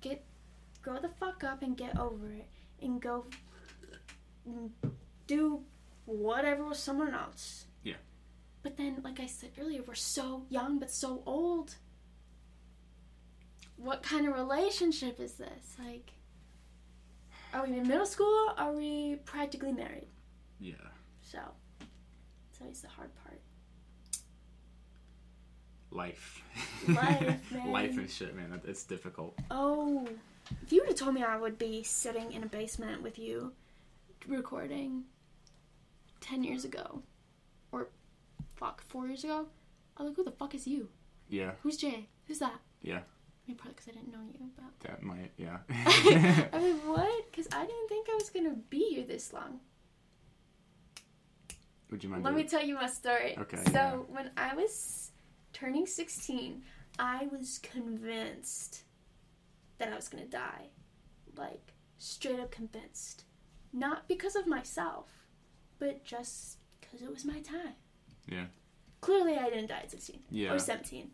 [0.00, 0.24] Get
[0.82, 2.48] grow the fuck up and get over it
[2.80, 3.26] and go
[5.26, 5.62] do
[6.06, 7.66] whatever with someone else.
[7.84, 8.00] Yeah.
[8.62, 11.76] But then, like I said earlier, we're so young but so old.
[13.76, 15.76] What kind of relationship is this?
[15.78, 16.10] Like,
[17.54, 18.54] are we in middle school?
[18.56, 20.08] Are we practically married?
[20.58, 20.74] Yeah.
[21.22, 21.38] So,
[22.50, 23.19] it's always the hard part.
[25.90, 26.42] Life.
[26.88, 27.72] Life, man.
[27.72, 28.60] Life and shit, man.
[28.64, 29.36] It's difficult.
[29.50, 30.06] Oh,
[30.62, 33.52] if you would have told me I would be sitting in a basement with you
[34.28, 35.04] recording
[36.20, 37.02] 10 years ago,
[37.72, 37.88] or
[38.56, 39.46] fuck, 4 years ago,
[39.96, 40.88] I was like, who the fuck is you?
[41.28, 41.52] Yeah.
[41.62, 42.08] Who's Jay?
[42.26, 42.60] Who's that?
[42.82, 42.98] Yeah.
[42.98, 44.88] I mean, probably because I didn't know you, but.
[44.88, 45.32] That might.
[45.36, 45.58] Yeah.
[46.52, 47.30] I mean, what?
[47.30, 49.60] Because I didn't think I was gonna be here this long.
[51.90, 52.24] Would you mind?
[52.24, 53.36] Let me tell you my story.
[53.38, 53.96] Okay, So yeah.
[54.08, 55.09] when I was
[55.52, 56.62] turning 16,
[56.98, 58.82] I was convinced
[59.78, 60.68] that I was gonna die.
[61.36, 63.24] Like, straight up convinced.
[63.72, 65.26] Not because of myself,
[65.78, 67.74] but just because it was my time.
[68.28, 68.46] Yeah.
[69.00, 70.52] Clearly, I didn't die at 16 Yeah.
[70.52, 71.10] or 17.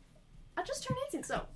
[0.56, 1.46] I just turned 18, so.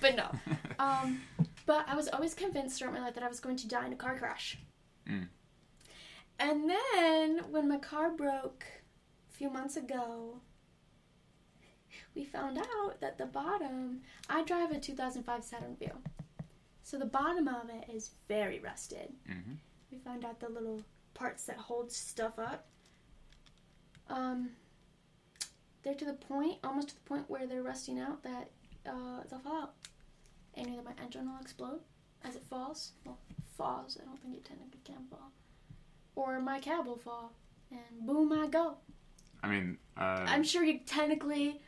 [0.00, 0.30] But no.
[0.78, 1.22] Um,
[1.64, 3.92] But I was always convinced throughout my life that I was going to die in
[3.92, 4.58] a car crash.
[5.08, 5.26] Mm.
[6.38, 8.64] And then when my car broke
[9.30, 10.40] a few months ago,
[12.16, 15.90] we found out that the bottom, I drive a 2005 Saturn Vue.
[16.82, 19.12] So the bottom of it is very rusted.
[19.28, 19.52] hmm
[19.92, 20.80] We found out the little
[21.14, 22.66] parts that hold stuff up.
[24.08, 24.50] Um,
[25.82, 28.50] they're to the point, almost to the point where they're rusting out that
[28.86, 29.74] uh, they'll fall out.
[30.54, 31.80] And either my engine will explode
[32.24, 32.92] as it falls.
[33.04, 33.18] Well,
[33.58, 33.98] falls.
[34.00, 35.32] I don't think it technically can fall.
[36.14, 37.32] Or my cab will fall.
[37.70, 38.78] And boom, I go.
[39.42, 41.60] I mean, uh, I'm sure you technically,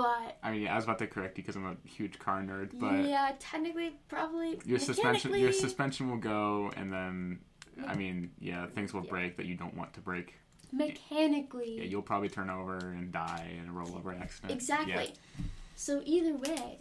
[0.00, 2.40] but I mean, yeah, I was about to correct you because I'm a huge car
[2.42, 4.58] nerd, but yeah, technically, probably.
[4.64, 7.40] your suspension, your suspension will go, and then,
[7.86, 9.10] I mean, yeah, things will Yeah.
[9.10, 10.36] break that you don't want to break.
[10.72, 11.78] mechanically.
[11.78, 14.52] Yeah, you'll probably turn over and die in a rollover accident.
[14.52, 14.92] Exactly.
[15.14, 15.44] Yeah.
[15.74, 16.78] So either way,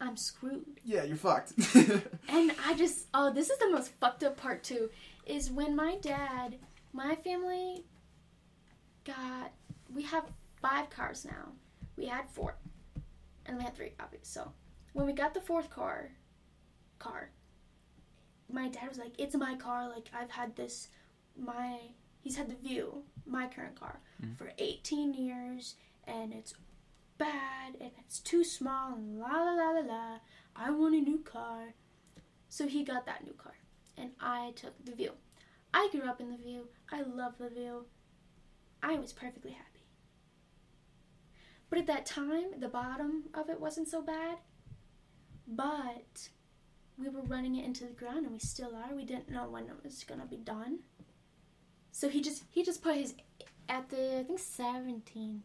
[0.00, 0.80] I'm screwed.
[0.84, 1.54] Yeah, you're fucked.
[2.28, 4.90] And I just oh, this is the most fucked up part too,
[5.24, 6.56] is when my dad,
[6.92, 7.84] my family
[9.04, 9.52] got
[9.94, 10.24] we have
[10.60, 11.52] five cars now.
[11.96, 12.56] We had four.
[13.46, 14.26] And we had three, obviously.
[14.28, 14.52] So
[14.92, 16.10] when we got the fourth car
[16.98, 17.30] car,
[18.50, 20.88] my dad was like, It's my car, like I've had this
[21.38, 21.78] my
[22.20, 24.36] he's had the Vue, my current car, Mhm.
[24.38, 26.54] for eighteen years and it's
[27.18, 30.18] bad and it's too small and la la la la la.
[30.54, 31.74] I want a new car.
[32.48, 33.54] So he got that new car.
[33.96, 35.12] And I took the Vue.
[35.74, 36.68] I grew up in the Vue.
[36.90, 37.86] I love the Vue.
[38.82, 39.75] I was perfectly happy.
[41.76, 44.38] But at that time, the bottom of it wasn't so bad.
[45.46, 46.30] But
[46.96, 48.94] we were running it into the ground and we still are.
[48.94, 50.78] We didn't know when it was gonna be done.
[51.92, 53.12] So he just he just put his
[53.68, 55.42] at the I think seventeen.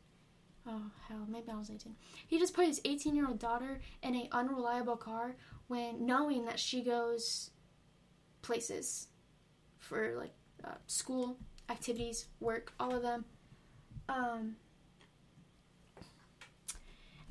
[0.65, 1.97] Oh hell, maybe I was eighteen.
[2.25, 5.35] He just put his eighteen year old daughter in a unreliable car
[5.67, 7.49] when knowing that she goes
[8.41, 9.09] places
[9.79, 13.25] for like uh, school activities, work, all of them.
[14.07, 14.55] Um,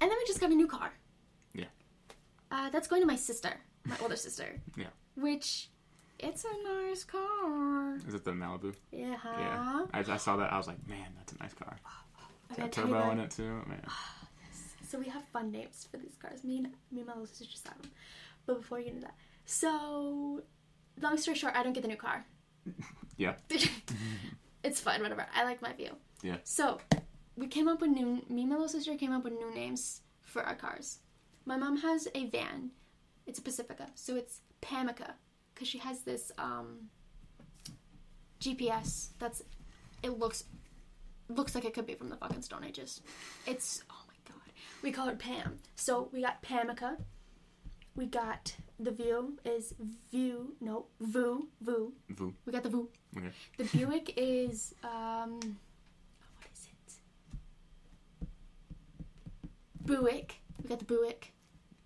[0.00, 0.92] and then we just got a new car.
[1.54, 1.64] Yeah.
[2.50, 3.52] Uh, that's going to my sister,
[3.86, 4.60] my older sister.
[4.76, 4.86] Yeah.
[5.16, 5.68] Which,
[6.18, 7.96] it's a nice car.
[8.06, 8.74] Is it the Malibu?
[8.92, 9.16] Yeah.
[9.24, 9.86] Yeah.
[9.92, 10.52] I, I saw that.
[10.52, 11.76] I was like, man, that's a nice car.
[12.50, 13.82] It's got turbo in it too, man.
[14.88, 16.42] So we have fun names for these cars.
[16.42, 17.92] Me and me and my little sister just have them.
[18.44, 20.42] But before you get into that, so
[21.00, 22.24] long story short, I don't get the new car.
[23.16, 23.34] Yeah.
[24.64, 25.26] it's fine, whatever.
[25.34, 25.94] I like my Vue.
[26.22, 26.36] Yeah.
[26.42, 26.80] So
[27.40, 28.22] we came up with new.
[28.28, 30.98] Me and my little sister came up with new names for our cars.
[31.46, 32.70] My mom has a van.
[33.26, 35.12] It's a Pacifica, so it's Pamica
[35.54, 36.90] because she has this um,
[38.40, 39.42] GPS that's.
[40.02, 40.44] It looks
[41.28, 43.00] looks like it could be from the fucking Stone Ages.
[43.46, 44.52] It's oh my god.
[44.82, 45.58] We call it Pam.
[45.76, 46.96] So we got Pamica.
[47.96, 49.74] We got the Vue is
[50.10, 51.92] Vue no Voo Voo.
[52.10, 52.34] Voo.
[52.44, 52.88] We got the Voo.
[53.16, 53.30] Okay.
[53.58, 55.38] The Buick is um
[56.38, 58.28] what is it?
[59.90, 60.40] Buick.
[60.62, 61.32] We got the Buick.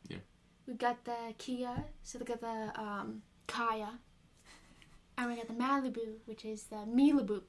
[0.09, 0.19] Yeah.
[0.67, 3.99] We got the Kia, so we got the um Kaya.
[5.17, 7.43] And we got the Malibu, which is the Malibu.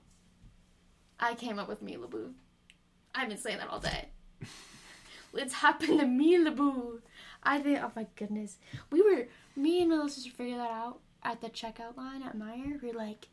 [1.20, 2.34] I came up with Malibu.
[3.14, 4.10] I've been saying that all day.
[5.34, 7.00] Let's happen to Malibu.
[7.44, 8.58] I think, oh my goodness.
[8.92, 12.38] We were, me and my little sister figured that out at the checkout line at
[12.38, 12.82] Meijer.
[12.82, 13.28] We are like,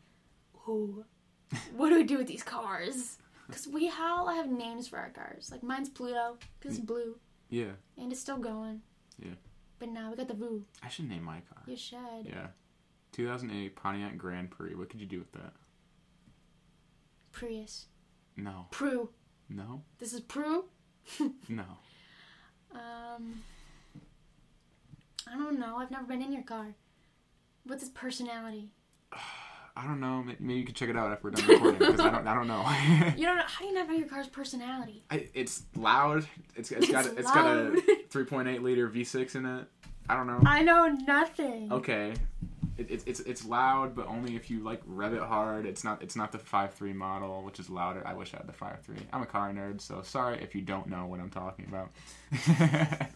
[0.69, 1.05] ooh,
[1.77, 3.19] what do we do with these cars?
[3.53, 5.51] Because we all have names for our cars.
[5.53, 7.19] Like mine's Pluto, because it's blue,
[7.51, 7.73] Yeah.
[7.99, 8.81] and it's still going.
[9.19, 9.35] Yeah.
[9.79, 10.65] But now we got the Voo.
[10.83, 11.63] I should name my car.
[11.67, 12.25] You should.
[12.25, 12.47] Yeah.
[13.13, 14.75] 2008 Pontiac Grand Prix.
[14.75, 15.53] What could you do with that?
[17.33, 17.87] Prius.
[18.37, 18.67] No.
[18.71, 19.11] Prue.
[19.51, 19.83] No.
[19.99, 20.65] This is Prue?
[21.49, 21.65] No.
[22.75, 23.43] Um,
[25.31, 25.77] I don't know.
[25.77, 26.69] I've never been in your car.
[27.65, 28.71] What's his personality?
[29.75, 30.23] I don't know.
[30.39, 32.27] Maybe you can check it out after we're done recording because I don't.
[32.27, 32.63] I don't know.
[33.17, 33.43] You don't know.
[33.47, 35.03] How do you not know your car's personality?
[35.11, 36.27] I, it's loud.
[36.57, 37.71] It's, it's got It's it's got a
[38.11, 39.67] 3.8 liter V6 in it.
[40.09, 40.41] I don't know.
[40.45, 41.73] I know nothing.
[41.73, 42.13] Okay.
[42.77, 45.65] It, it's it's it's loud, but only if you like rev it hard.
[45.67, 48.03] It's not it's not the 5.3 model, which is louder.
[48.07, 48.99] I wish I had the 5.3.
[49.13, 51.91] I'm a car nerd, so sorry if you don't know what I'm talking about.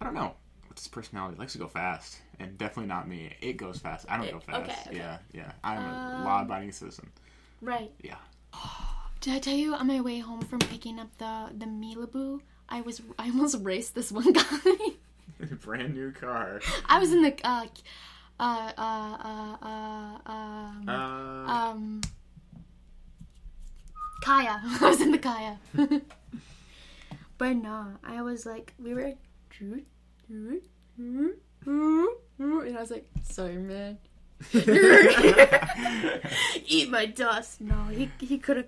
[0.00, 0.34] I don't know.
[0.84, 1.38] His personality?
[1.38, 3.32] Likes to go fast, and definitely not me.
[3.40, 4.04] It goes fast.
[4.06, 4.70] I don't It- go fast.
[4.70, 4.96] okay, okay.
[4.98, 5.52] Yeah, yeah.
[5.64, 7.10] I'm a Um, law-abiding citizen.
[7.62, 7.90] Right.
[8.02, 8.18] Yeah.
[9.22, 12.82] Did I tell you on my way home from picking up the the Malibu, I
[12.82, 14.68] was I almost raced this one guy.
[15.64, 16.60] Brand new car.
[16.86, 17.64] I was in the uh
[18.38, 22.00] uh uh uh uh um, Uh, um
[24.22, 24.60] Kaya.
[24.82, 25.56] I was in the Kaya.
[27.38, 29.14] but no, I was like we were
[31.00, 32.06] Mm-hmm.
[32.66, 33.98] and I was like, sorry, man.
[36.66, 37.60] Eat my dust.
[37.60, 38.66] No, he he could have.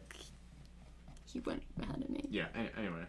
[1.25, 2.25] He went ahead of me.
[2.31, 2.47] Yeah.
[2.79, 3.05] Anyway,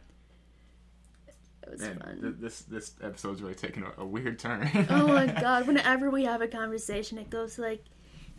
[1.63, 2.20] It was man, fun.
[2.22, 4.70] th- this this episode's really taking a, a weird turn.
[4.89, 5.68] oh my god!
[5.72, 7.84] Whenever we have a conversation, it goes like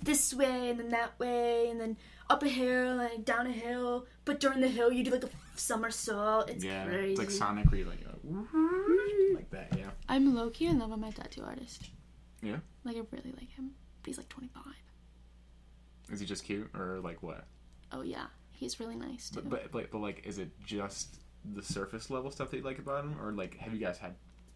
[0.02, 1.96] this way and then that way and then
[2.30, 4.06] up a hill and down a hill.
[4.24, 6.50] But during the hill, you do like a somersault.
[6.50, 7.10] It's yeah, crazy.
[7.12, 8.28] it's like Sonic, where like go, like that.
[8.30, 8.87] Yeah.
[10.08, 11.90] I'm low key in love with my tattoo artist.
[12.42, 12.58] Yeah?
[12.84, 13.72] Like I really like him.
[14.02, 14.62] But he's like 25.
[16.10, 17.44] Is he just cute or like what?
[17.92, 19.40] Oh yeah, he's really nice too.
[19.42, 21.18] But but but, but like, is it just
[21.54, 24.14] the surface level stuff that you like about him, or like, have you guys had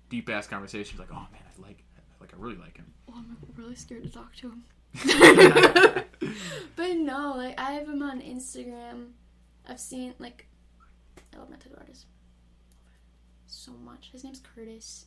[0.08, 0.98] deep ass conversations?
[0.98, 1.84] Like, oh man, I like,
[2.20, 2.86] like I really like him.
[3.10, 4.64] Oh, I'm really scared to talk to him.
[6.76, 9.08] but no, like I have him on Instagram.
[9.68, 10.46] I've seen like
[11.34, 12.06] I love my tattoo artist
[13.46, 14.10] so much.
[14.12, 15.06] His name's Curtis.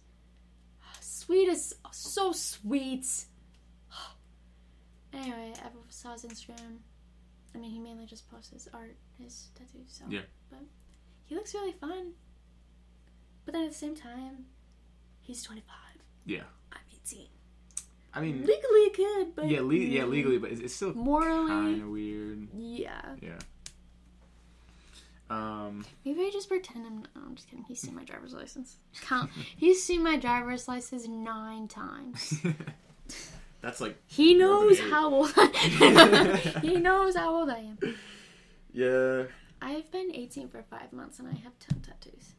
[1.26, 3.06] Sweetest, so sweet.
[5.14, 6.80] Anyway, I saw his Instagram.
[7.56, 9.88] I mean, he mainly just posts his art, his tattoos.
[9.88, 10.24] So, Yeah.
[10.50, 10.60] But
[11.24, 12.12] he looks really fun.
[13.46, 14.48] But then at the same time,
[15.22, 15.74] he's 25.
[16.26, 16.42] Yeah.
[16.74, 17.28] I'm 18.
[18.14, 20.42] I mean, Legally a kid, but yeah, le- yeah, legally, mm.
[20.42, 22.48] but it's, it's still morally, kind of weird.
[22.54, 23.16] yeah.
[23.22, 23.40] Yeah.
[25.30, 25.86] Um.
[26.06, 27.00] Maybe I just pretend I'm.
[27.16, 27.66] No, I'm just kidding.
[27.68, 28.78] He's seen my driver's license.
[29.02, 29.32] Count.
[29.58, 32.36] He's seen my driver's license nine times.
[33.62, 35.34] That's like He knows how old.
[35.36, 36.62] I am.
[36.62, 37.80] he knows how old I am.
[38.72, 39.24] yeah.
[39.62, 42.34] I've been 18 for five months and I have 10 tattoos.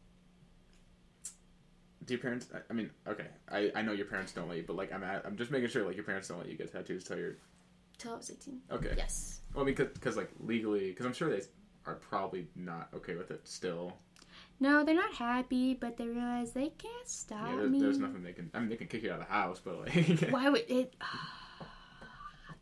[2.04, 2.46] Do your parents?
[2.54, 5.02] I- I mean, okay, I, I know your parents don't let you, but like I'm
[5.02, 7.36] at, I'm just making sure like your parents don't let you get tattoos till you're
[7.98, 8.60] Till I was 18.
[8.70, 8.94] okay.
[8.96, 9.40] Yes.
[9.54, 11.40] Well, I mean, because like legally, because I'm sure they
[11.86, 13.96] are probably not okay with it still.
[14.58, 17.80] No, they're not happy, but they realize they can't stop yeah, there's, me.
[17.80, 18.50] there's nothing they can.
[18.54, 20.20] I mean, they can kick you out of the house, but like.
[20.30, 20.94] Why would it?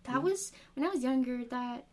[0.05, 1.45] That was when I was younger.
[1.45, 1.87] That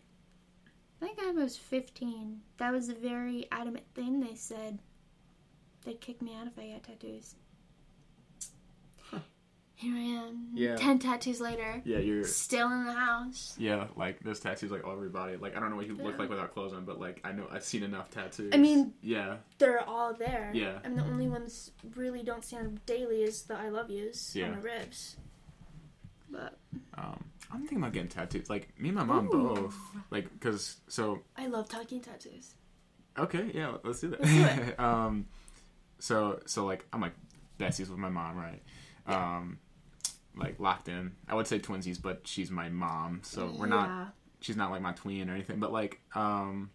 [1.01, 2.41] I think I was 15.
[2.57, 4.19] That was a very adamant thing.
[4.19, 4.79] They said
[5.85, 7.35] they'd kick me out if I got tattoos.
[9.81, 10.49] Here I am.
[10.53, 10.75] Yeah.
[10.75, 12.23] Ten tattoos later, yeah, you're.
[12.23, 13.55] still in the house.
[13.57, 15.37] Yeah, like there's tattoos like all over your body.
[15.37, 17.47] Like I don't know what you look like without clothes on, but like I know
[17.51, 18.51] I've seen enough tattoos.
[18.53, 20.51] I mean- yeah, They're all there.
[20.53, 20.77] Yeah.
[20.83, 24.49] And the only ones really don't see on daily is the I love yous Yeah.
[24.49, 25.17] on the ribs.
[26.29, 26.57] But
[26.95, 28.49] um, I'm thinking about getting tattoos.
[28.51, 29.55] Like me and my mom Ooh.
[29.55, 29.75] both.
[30.11, 32.53] Like, cause so I love talking tattoos.
[33.17, 34.21] Okay, yeah, let's do that.
[34.21, 34.31] Let's
[34.77, 35.25] do um,
[35.97, 37.13] so so like I'm like
[37.59, 38.61] besties with my mom, right?
[39.07, 39.57] Um,
[40.35, 41.13] like locked in.
[41.27, 44.13] I would say twinsies, but she's my mom, so we're not.
[44.41, 45.59] She's not like my twin or anything.
[45.59, 46.71] But like, um,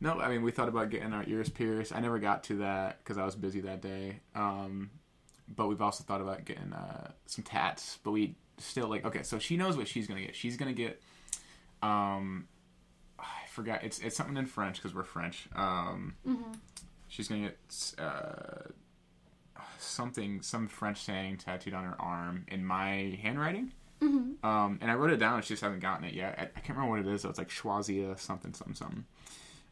[0.00, 1.94] no, I mean we thought about getting our ears pierced.
[1.94, 4.20] I never got to that because I was busy that day.
[4.34, 4.90] Um,
[5.54, 9.22] but we've also thought about getting uh, some tats, but we still like okay.
[9.22, 10.34] So she knows what she's gonna get.
[10.36, 11.00] She's gonna get.
[11.82, 12.48] Um,
[13.18, 13.84] I forgot.
[13.84, 15.48] It's it's something in French because we're French.
[15.54, 16.56] Um, Mhm.
[17.08, 18.68] she's gonna get uh,
[19.82, 23.72] something, some French saying tattooed on her arm in my handwriting.
[24.00, 24.42] Mhm.
[24.44, 25.34] Um, and I wrote it down.
[25.36, 26.34] and She just hasn't gotten it yet.
[26.38, 27.22] I, I can't remember what it is.
[27.22, 29.04] So it's like Schwazia something something something.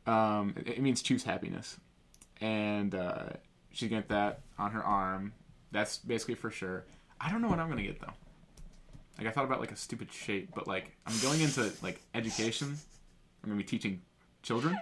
[0.06, 1.76] Um, it, it means choose happiness,
[2.40, 3.30] and uh,
[3.72, 5.32] she's gonna get that on her arm.
[5.72, 6.84] That's basically for sure.
[7.20, 8.12] I don't know what I'm gonna get though.
[9.18, 12.76] Like I thought about like a stupid shape, but like I'm going into like education.
[13.42, 14.00] I'm gonna be teaching
[14.42, 14.78] children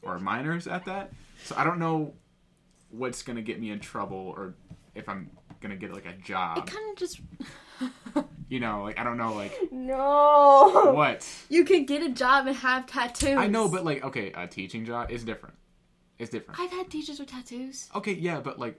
[0.00, 1.12] or minors at that.
[1.44, 2.14] So I don't know
[2.92, 4.54] what's gonna get me in trouble or
[4.94, 5.30] if I'm
[5.60, 6.58] gonna get like a job.
[6.58, 6.70] It job.
[6.70, 7.20] kind of just.
[8.52, 10.92] You know, like I don't know like no.
[10.94, 11.26] what.
[11.48, 13.38] You could get a job and have tattoos.
[13.38, 15.54] I know, but like okay, a teaching job is different.
[16.18, 16.60] It's different.
[16.60, 17.88] I've had teachers with tattoos.
[17.94, 18.78] Okay, yeah, but like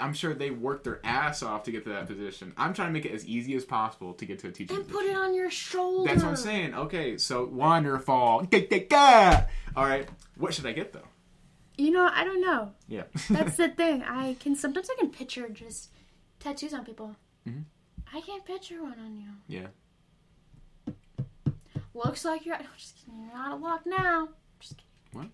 [0.00, 2.54] I'm sure they worked their ass off to get to that position.
[2.56, 4.86] I'm trying to make it as easy as possible to get to a teaching And
[4.86, 5.08] position.
[5.08, 6.10] put it on your shoulder.
[6.10, 6.74] That's what I'm saying.
[6.74, 8.14] Okay, so wonderful.
[8.14, 8.46] All
[9.76, 10.08] right,
[10.38, 11.04] what should I get though?
[11.80, 12.72] You know, I don't know.
[12.88, 13.04] Yeah.
[13.30, 14.02] That's the thing.
[14.06, 15.90] I can sometimes I can picture just
[16.38, 17.16] tattoos on people.
[17.48, 17.64] Mhm.
[18.12, 19.28] I can't picture one on you.
[19.48, 19.68] yeah.
[21.94, 22.56] Looks like you're.
[22.76, 23.20] Just kidding.
[23.26, 24.28] You're out of luck now.
[24.60, 24.88] Just kidding.
[25.12, 25.26] What?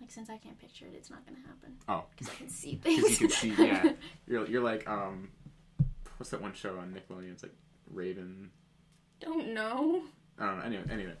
[0.00, 2.76] Like since I can't picture it, it's not gonna happen Oh, because I can see
[2.76, 3.02] things.
[3.18, 3.64] because you can see.
[3.66, 3.92] Yeah,
[4.26, 5.30] you're you're like um,
[6.18, 7.32] what's that one show on Nickelodeon?
[7.32, 7.54] It's like
[7.90, 8.50] Raven.
[9.20, 10.02] don't know.
[10.38, 10.64] I don't know.
[10.64, 11.14] Anyway, anyway.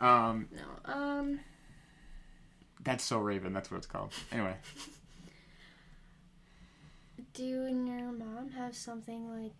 [0.00, 0.48] Um,
[0.86, 0.92] No.
[0.92, 1.40] Um.
[2.84, 3.52] That's so Raven.
[3.52, 4.12] That's what it's called.
[4.30, 4.54] Anyway.
[7.32, 9.52] Do you and your mom have something like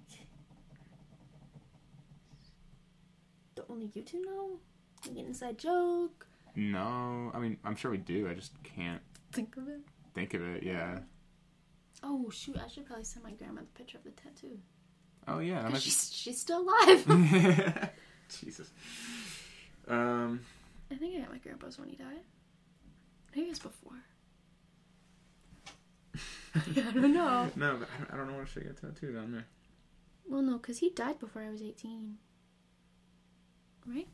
[3.54, 4.58] the only you two know?
[5.06, 6.26] Like an inside joke?
[6.56, 8.28] No, I mean I'm sure we do.
[8.28, 9.00] I just can't
[9.32, 9.80] Think of it.
[10.14, 10.62] think of it.
[10.62, 11.00] Yeah.
[12.02, 12.56] Oh shoot!
[12.64, 14.58] I should probably send my grandma the picture of the tattoo.
[15.26, 17.90] Oh yeah, that 'Cause might be- she's she's still alive.
[18.40, 18.70] Jesus.
[19.88, 20.40] Um,
[20.90, 22.20] I think I got my grandpa's when he died.
[23.34, 24.04] Maybe it was before.
[26.54, 27.50] I don't know.
[27.56, 29.46] no, but I don't, I don't know what should I get tattooed on there.
[30.28, 32.16] Well, no, because he died before I was 18.
[33.86, 34.08] Right?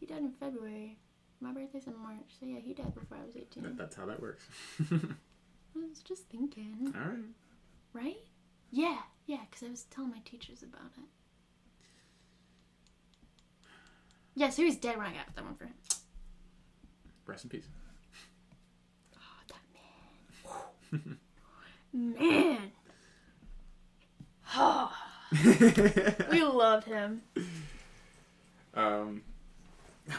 [0.00, 0.98] He died in February.
[1.40, 2.30] My birthday's in March.
[2.38, 3.62] So, yeah, he died before I was 18.
[3.62, 4.44] That, that's how that works.
[4.90, 6.92] I was just thinking.
[6.94, 7.18] All right.
[7.92, 8.16] Right?
[8.70, 11.04] Yeah, yeah, because I was telling my teachers about it.
[14.34, 15.74] Yeah, so he was dead when I got that one for him.
[17.26, 17.68] Rest in peace.
[19.16, 19.56] Oh, that
[21.92, 22.58] man.
[24.56, 24.92] Oh,
[26.30, 27.22] we loved him.
[28.74, 29.22] um,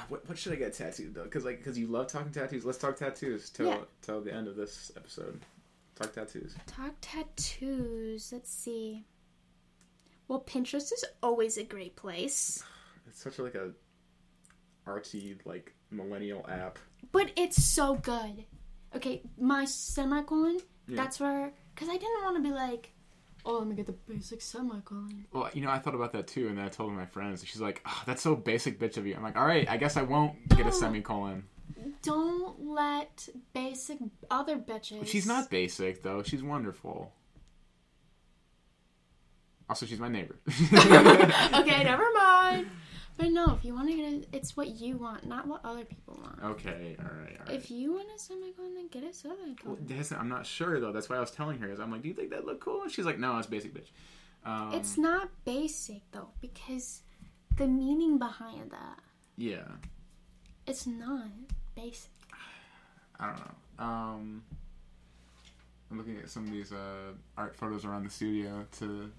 [0.10, 1.24] what, what should I get tattooed though?
[1.24, 2.66] Because like, because you love talking tattoos.
[2.66, 3.78] Let's talk tattoos till Yeah.
[4.02, 5.40] till the end of this episode.
[5.96, 6.56] Talk tattoos.
[6.68, 8.32] Talk tattoos.
[8.34, 9.06] Let's see.
[10.28, 12.64] Well, Pinterest is always a great place,
[13.08, 13.72] It's such a, like a
[14.88, 16.80] artsy like millennial app.
[17.12, 18.46] but it's so good.
[18.96, 20.60] Okay, my semicolon.
[20.88, 20.96] Yeah.
[20.98, 22.92] That's where, because I didn't want to be like,
[23.46, 25.26] oh, let me get the basic semicolon.
[25.34, 27.42] Well, you know, I thought about that too, and then I told my friends.
[27.42, 29.78] and She's like, oh, "That's so basic, bitch of you." I'm like, "All right, I
[29.78, 31.44] guess I won't get a semicolon."
[32.02, 33.98] Don't let basic
[34.30, 35.08] other bitches.
[35.08, 36.24] She's not basic though.
[36.24, 37.12] She's wonderful.
[39.68, 40.36] Also, she's my neighbor.
[40.48, 42.68] okay, never mind.
[43.18, 45.86] But no, if you want to get it, it's what you want, not what other
[45.86, 46.38] people want.
[46.58, 47.56] Okay, all right, all right.
[47.56, 49.86] If you want a semicolon, then get a Well, semicolon.
[49.86, 50.92] that's- I'm not sure though.
[50.92, 51.70] That's why I was telling her.
[51.70, 53.74] Is I'm like, "Do you think that look cool?" And she's like, "No, it's basic,
[53.74, 53.88] bitch."
[54.44, 57.04] Um, It's not basic though, because
[57.56, 59.00] the meaning behind that,
[59.38, 59.64] yeah.
[60.68, 61.28] it's not
[61.74, 62.12] basic.
[63.20, 63.84] I don't know.
[63.86, 64.44] Um,
[65.90, 69.10] I'm looking at some of these uh, art photos around the studio to.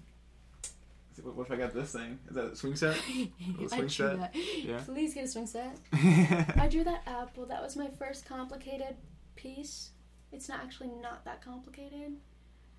[1.23, 2.19] What, if I got this thing?
[2.29, 2.97] Is that a swing set?
[3.47, 4.19] Little swing set?
[4.19, 4.35] that.
[4.35, 4.79] Yeah.
[4.85, 5.77] Please get a swing set.
[5.93, 7.45] I drew that apple.
[7.45, 8.95] That was my first complicated
[9.35, 9.91] piece.
[10.31, 12.17] It's not actually not that complicated,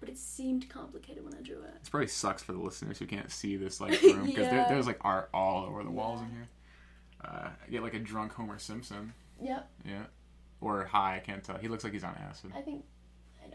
[0.01, 1.74] but it seemed complicated when I drew it.
[1.82, 4.86] It probably sucks for the listeners who can't see this like room because there, there's
[4.86, 6.49] like art all over the walls in here.
[7.24, 9.12] Uh, I get like a drunk Homer Simpson.
[9.41, 9.70] Yep.
[9.84, 10.05] Yeah.
[10.61, 11.57] Or high, I can't tell.
[11.57, 12.53] He looks like he's on acid.
[12.55, 12.98] I think I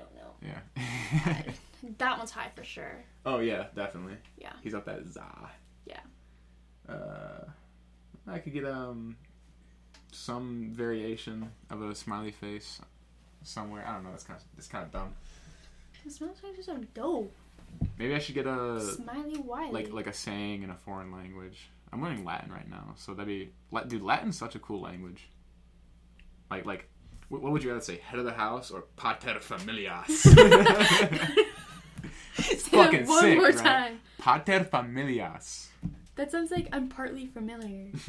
[0.04, 0.34] don't know.
[0.42, 1.42] Yeah.
[1.98, 3.04] That one's high for sure.
[3.26, 4.16] oh yeah, definitely.
[4.38, 4.54] Yeah.
[4.62, 5.50] He's up that za.
[5.86, 6.00] Yeah.
[6.88, 7.46] Uh,
[8.28, 9.18] I could get um
[10.12, 12.80] some variation of a smiley face
[13.44, 13.86] somewhere.
[13.86, 14.12] I don't know.
[14.12, 15.14] That's kind of it's kind of dumb.
[16.06, 17.34] The smiley faces are dope.
[17.98, 19.72] Maybe I should get a Smiley Wiley.
[19.74, 21.70] like like a saying in a foreign language.
[21.92, 23.52] I'm learning Latin right now, so that'd be
[23.88, 24.02] dude.
[24.02, 25.28] Latin's such a cool language.
[26.50, 26.88] Like like.
[27.40, 30.08] Wh- What would you rather say, head of the house or pater familias?
[32.38, 33.58] it's fucking one sick, more right?
[33.58, 34.00] time.
[34.20, 35.68] Pater familias.
[36.16, 37.92] That sounds like I'm partly familiar.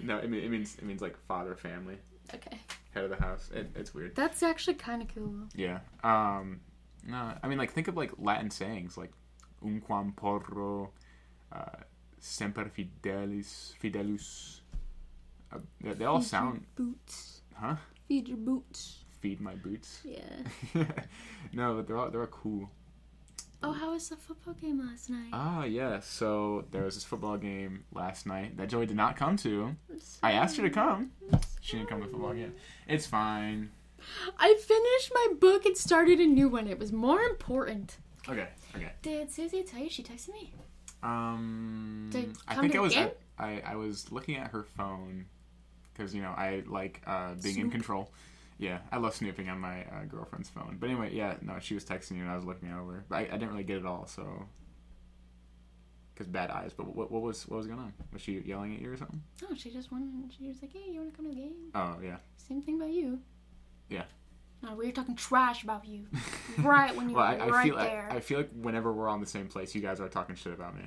[0.00, 1.96] No, it, mean, it means it means like father family,
[2.34, 2.58] okay.
[2.92, 3.48] head of the house.
[3.54, 4.14] It, it's weird.
[4.14, 5.34] That's actually kind of cool.
[5.54, 5.78] Yeah.
[6.02, 6.60] Um.
[7.06, 9.12] No, I mean like think of like Latin sayings like
[9.64, 10.90] unquam porro,
[11.52, 11.78] uh,
[12.20, 14.60] semper fidelis, fidelus.
[15.50, 17.40] Uh, they, they all sound, boots.
[17.54, 17.76] huh?
[18.08, 19.04] Feed your boots.
[19.20, 20.00] Feed my boots.
[20.04, 20.20] Yeah.
[21.52, 22.70] no, but they're all they're all cool.
[23.62, 25.30] Oh, how was the football game last night?
[25.32, 26.00] Ah, yeah.
[26.00, 29.74] So there was this football game last night that Joey did not come to.
[30.22, 31.12] I asked her to come.
[31.62, 32.54] She didn't come to the football game.
[32.86, 33.70] It's fine.
[34.38, 36.68] I finished my book and started a new one.
[36.68, 37.96] It was more important.
[38.28, 38.48] Okay.
[38.76, 38.92] Okay.
[39.00, 40.52] Did Susie tell you she texted me?
[41.02, 42.94] Um, To I think I was?
[43.38, 45.24] I, I was looking at her phone
[45.96, 48.10] because you know I like uh, being in control.
[48.58, 50.76] Yeah, I love snooping on my uh, girlfriend's phone.
[50.78, 53.20] But anyway, yeah, no, she was texting you and I was looking over, but I,
[53.22, 54.06] I didn't really get it all.
[54.06, 54.46] So
[56.14, 56.72] because bad eyes.
[56.76, 57.92] But what, what was what was going on?
[58.12, 59.22] Was she yelling at you or something?
[59.50, 60.32] Oh, she just wanted.
[60.36, 62.16] She was like, "Hey, you want to come to the game?" Oh yeah.
[62.36, 63.18] Same thing about you.
[63.88, 64.04] Yeah.
[64.62, 66.06] No, we were talking trash about you
[66.60, 68.08] right when you Well, were I, I right feel there.
[68.10, 70.54] I, I feel like whenever we're on the same place, you guys are talking shit
[70.54, 70.84] about me.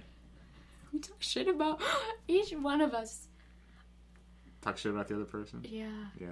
[0.92, 1.82] We talk shit about
[2.28, 3.28] each one of us.
[4.62, 5.62] Talk shit about the other person.
[5.68, 5.90] Yeah.
[6.20, 6.28] Yeah,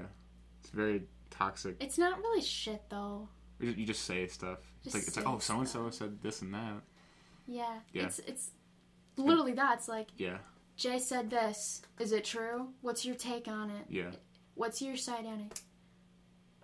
[0.61, 1.78] it's very toxic.
[1.80, 3.30] It's not really shit though.
[3.59, 4.59] You just, you just say stuff.
[4.84, 6.82] It's like it's like oh, so and so said this and that.
[7.47, 7.80] Yeah.
[7.93, 8.03] Yeah.
[8.03, 8.51] It's it's
[9.17, 9.78] literally that.
[9.78, 10.38] It's like Yeah,
[10.76, 11.82] Jay said this.
[11.99, 12.69] Is it true?
[12.82, 13.86] What's your take on it?
[13.89, 14.11] yeah.
[14.55, 15.61] What's your side on it?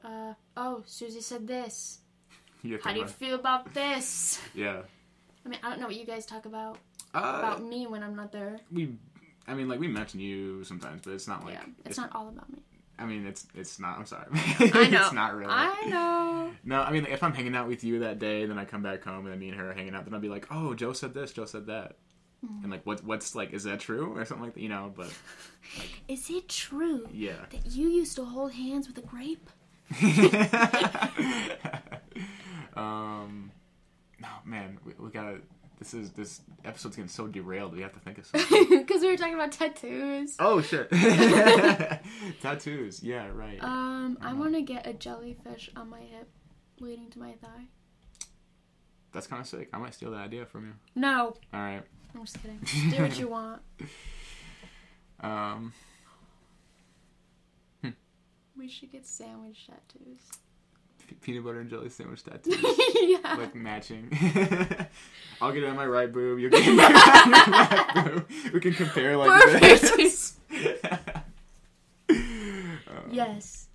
[0.03, 1.99] Uh oh, Susie said this.
[2.64, 4.39] You How do you feel about this?
[4.53, 4.82] Yeah.
[5.45, 6.78] I mean, I don't know what you guys talk about
[7.16, 8.59] Uh, about me when I'm not there.
[8.72, 8.95] we,
[9.52, 12.30] I mean, like we mention you sometimes, but it's not like yeah, it's, not all
[12.30, 12.60] about me.
[12.97, 13.97] I mean, it's it's not.
[13.97, 14.26] I'm sorry.
[14.34, 15.02] I know.
[15.04, 15.52] it's not really.
[15.52, 16.52] I know.
[16.64, 19.04] No, I mean, if I'm hanging out with you that day, then I come back
[19.04, 20.93] home and then me and her are hanging out, then I'll be like, oh, Jo
[20.93, 21.97] said this, Jo said that.
[22.45, 22.64] Mm.
[22.64, 24.93] And like, what, what's like, is that true or something like that, you know?
[24.95, 25.12] But
[26.08, 27.45] Is it true yeah.
[27.49, 29.49] that you used to hold hands with a grape?
[32.76, 33.52] um,
[34.20, 35.39] no, man, we, we gotta.
[35.82, 37.73] This is this episode's getting so derailed.
[37.75, 38.69] We have to think of something.
[38.69, 40.36] Because we were talking about tattoos.
[40.38, 40.88] oh shit!
[42.41, 43.01] Tattoos.
[43.01, 43.57] Yeah, right.
[43.63, 46.29] Um, I want to get a jellyfish on my hip,
[46.79, 47.65] leading to my thigh.
[49.11, 49.69] That's kind of sick.
[49.73, 50.73] I might steal that idea from you.
[50.93, 51.82] No, All right.
[52.13, 52.59] I'm just kidding.
[52.91, 53.61] Do what you want.
[55.19, 55.73] Um,
[58.55, 60.21] We should get sandwich tattoos.
[61.22, 62.55] Peanut butter and jelly sandwich tattoos.
[63.01, 63.36] yeah.
[63.38, 64.09] like matching.
[65.41, 66.39] I'll get it on my right boob.
[66.39, 68.30] You get it on your left boob.
[68.53, 69.82] We can compare like Perfect.
[69.97, 70.36] this.
[72.09, 73.68] Um, yes.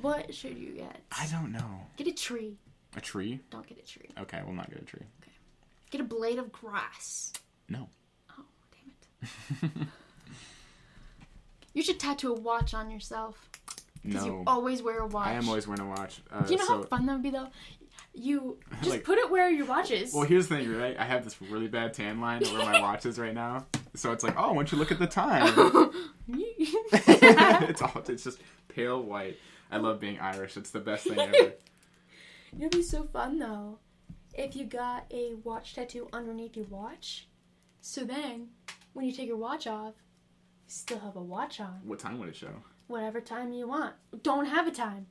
[0.00, 1.00] What should you get?
[1.10, 1.86] I don't know.
[1.96, 2.56] Get a tree.
[2.96, 3.40] A tree?
[3.50, 4.08] Don't get a tree.
[4.20, 5.02] Okay, we'll not get a tree.
[5.22, 5.32] Okay.
[5.90, 7.32] Get a blade of grass.
[7.68, 7.88] No.
[8.38, 9.88] Oh, damn it.
[11.74, 13.48] You should tattoo a watch on yourself.
[14.04, 14.42] Because you No.
[14.46, 15.28] always wear a watch.
[15.28, 16.20] I am always wearing a watch.
[16.30, 17.48] Uh, Do you know so, how fun that would be, though?
[18.14, 20.12] You just Like- put it where your watch is.
[20.12, 20.96] well, here's the thing, right?
[20.98, 23.66] I have this really bad tan line where my watch is right now.
[23.94, 25.90] So it's like, oh, why don't you look at the time?
[26.28, 29.36] it's all, it's just pale white.
[29.70, 30.56] I love being Irish.
[30.56, 31.52] It's the best thing ever.
[32.58, 33.78] It'd be so fun though
[34.34, 37.28] if you got a watch tattoo underneath your watch.
[37.80, 38.48] So then,
[38.92, 39.94] when you take your watch off,
[40.66, 41.80] you still have a watch on.
[41.84, 42.52] What time would it show?
[42.86, 43.94] Whatever time you want.
[44.22, 45.06] Don't have a time.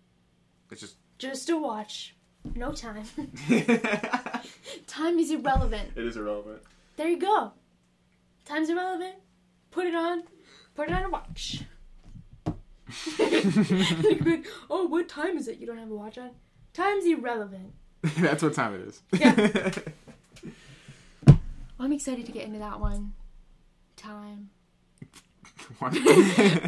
[0.70, 0.96] It's just.
[1.18, 2.16] Just a watch.
[2.56, 3.06] No time.
[4.88, 5.92] time is irrelevant.
[5.96, 6.62] It is irrelevant.
[6.98, 7.52] There you go.
[8.46, 9.16] Time's irrelevant.
[9.70, 10.24] Put it on.
[10.76, 11.64] Put it on a watch.
[12.48, 12.54] You
[13.18, 15.60] could be like, oh, what time is it?
[15.60, 16.32] You don't have a watch on?
[16.74, 17.74] Time's irrelevant.
[18.18, 19.02] That's what time it is.
[19.14, 19.72] Yeah.
[21.80, 23.14] I'm excited to get into that one.
[23.96, 24.50] Time.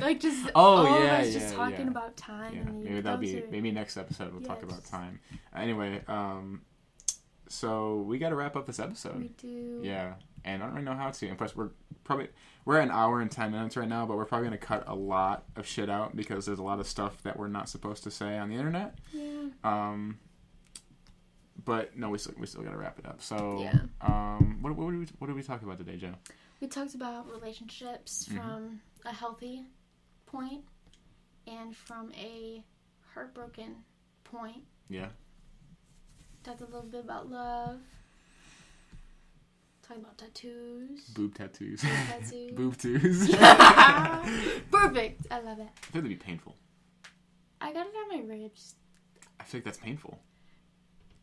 [0.02, 1.88] Like just Oh, yeah, us just yeah, talking yeah.
[1.92, 2.54] about time.
[2.54, 5.20] yeah, and maybe that'll be are- maybe next episode we'll talk about time.
[5.56, 6.62] Anyway, um,
[7.48, 9.18] so we got to wrap up this episode.
[9.20, 9.80] We do.
[9.84, 10.14] Yeah,
[10.44, 11.28] and I don't really know how to.
[11.28, 11.70] And plus, we're
[12.04, 12.30] probably
[12.66, 15.44] we're an hour and ten minutes right now, but we're probably gonna cut a lot
[15.56, 18.38] of shit out because there's a lot of stuff that we're not supposed to say
[18.38, 18.98] on the internet.
[19.12, 19.46] Yeah.
[19.64, 20.18] Um,
[21.66, 23.22] but no, we still we still gotta wrap it up.
[23.22, 23.80] So, Yeah.
[24.02, 26.14] um, what what did we what did we talk about today, Jo?
[26.64, 28.38] We talked about relationships Mhm.
[28.38, 29.66] from a healthy
[30.26, 30.64] point
[31.46, 32.64] and from a
[33.14, 33.84] heartbroken
[34.24, 34.64] point.
[34.88, 35.10] Yeah.
[36.42, 37.82] Talked a little bit about love.
[39.82, 41.04] Talking about tattoos.
[41.10, 41.82] Boob tattoos.
[42.08, 42.52] tattoos.
[42.56, 43.28] Boob tattoos.
[44.72, 45.28] Perfect.
[45.30, 45.68] I love it.
[45.68, 46.56] I think that'd be painful.
[47.60, 48.76] I got it on my ribs.
[49.38, 50.18] I feel like that's painful.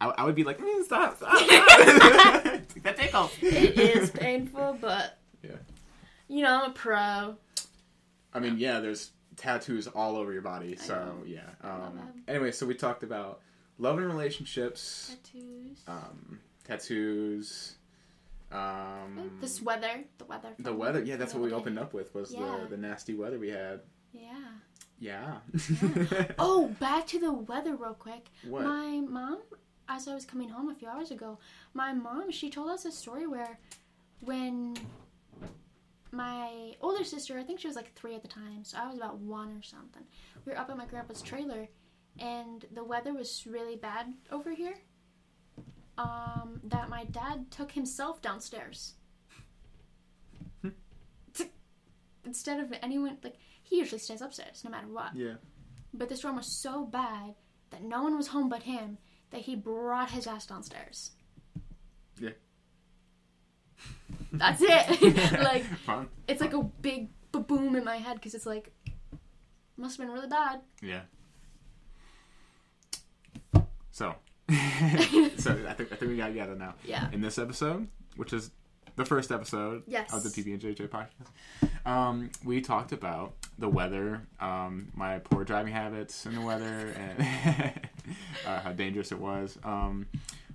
[0.02, 2.44] I, I would be like, mm, stop, stop, stop.
[2.82, 3.30] that tickles.
[3.40, 5.56] It is painful, but Yeah.
[6.28, 7.36] you know, I'm a pro.
[8.32, 10.76] I mean, yeah, there's tattoos all over your body.
[10.76, 11.40] So yeah.
[11.62, 13.40] Um, anyway, so we talked about
[13.78, 15.78] love and relationships, Tattoos.
[15.88, 17.74] um, tattoos,
[18.52, 20.04] um, this weather.
[20.18, 20.48] The weather.
[20.58, 21.02] the weather.
[21.02, 22.58] Yeah, that's what we opened up with was Yeah.
[22.62, 23.80] the the nasty weather we had.
[24.12, 24.48] Yeah.
[24.98, 25.38] Yeah.
[26.38, 28.26] Oh, back to the weather real quick.
[28.46, 28.62] What?
[28.64, 29.38] My mom,
[29.88, 31.38] as I was coming home a few hours ago,
[31.74, 33.58] my mom, she told us a story where
[34.20, 34.76] when
[36.12, 38.96] my older sister, I think she was like three at the time, so I was
[38.96, 40.02] about one or something.
[40.44, 41.68] We were up at my grandpa's trailer,
[42.18, 44.74] and the weather was really bad over here.
[45.98, 48.94] Um, that my dad took himself downstairs.
[52.24, 55.14] Instead of anyone, like, he usually stays upstairs no matter what.
[55.16, 55.34] yeah.
[55.92, 57.34] But the storm was so bad
[57.70, 58.98] that no one was home but him
[59.30, 61.10] that he brought his ass downstairs.
[62.18, 62.30] Yeah.
[64.32, 65.32] That's it.
[65.42, 66.08] like Fun.
[66.28, 68.72] it's like a big boom in my head because it's like
[69.76, 70.60] must have been really bad.
[70.82, 71.00] Yeah.
[73.90, 74.14] So.
[75.36, 76.74] so I think I think we got together now.
[76.84, 77.08] Yeah.
[77.12, 77.86] In this episode,
[78.16, 78.50] which is
[78.96, 80.12] the first episode Yes.
[80.12, 85.44] of the PB and JJ podcast, um, we talked about the weather, um, my poor
[85.44, 87.72] driving habits in the weather, and
[88.46, 90.06] uh, how dangerous it was, um,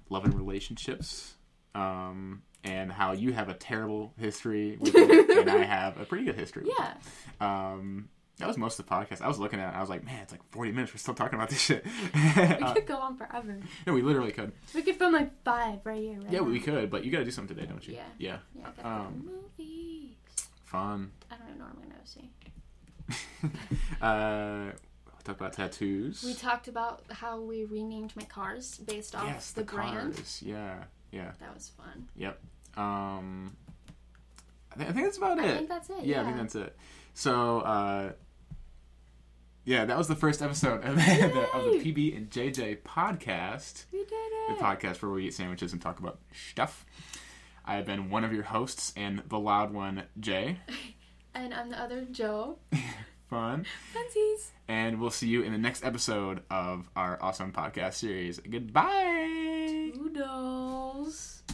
[0.09, 1.35] love and relationships,
[1.73, 6.25] um, and how you have a terrible history with it, and I have a pretty
[6.25, 6.63] good history.
[6.65, 6.93] with Yeah.
[7.39, 9.21] Um, that was most of the podcast.
[9.21, 9.77] I was looking at it.
[9.77, 10.93] I was like, man, it's like 40 minutes.
[10.93, 11.85] We're still talking about this shit.
[12.13, 13.59] We Uh, could go on forever.
[13.87, 14.51] no, we literally could.
[14.73, 16.19] We could film like five right here.
[16.19, 16.45] Right Yeah, now.
[16.45, 17.93] we could, but you got to do something today, don't you?
[17.93, 18.01] Yeah.
[18.17, 18.37] Yeah.
[18.53, 20.15] Yeah, I gotta go to Um, movies.
[20.65, 21.11] Fun.
[21.31, 22.29] I don't even know what I'm gonna go see.
[24.01, 24.71] uh,
[25.05, 26.23] we talked about tattoos.
[26.23, 30.15] We talked about how we renamed my cars based off yes, the, brand.
[30.15, 30.41] cars.
[30.45, 32.07] Yeah, yeah, That was fun.
[32.15, 32.39] yep.
[32.77, 33.55] Um,
[34.71, 35.55] I, think I think that's about I it.
[35.57, 35.95] think that's it.
[36.03, 36.77] yeah, Yeah, I think that's it.
[37.13, 38.11] So, uh,
[39.63, 43.85] yeah, that was the first episode of the, of the PB and JJ podcast.
[43.91, 44.57] we did it.
[44.57, 46.85] the podcast where we eat sandwiches and talk about stuff.
[47.65, 50.59] I have been one of your hosts and the loud one, Jay.
[51.37, 52.59] And I'm the other Jo.
[53.29, 53.65] Fun.
[53.93, 54.51] Funsies.
[54.69, 58.39] And we'll see you in the next episode of our awesome podcast series.
[58.39, 59.91] Goodbye.
[59.93, 61.43] Doodles.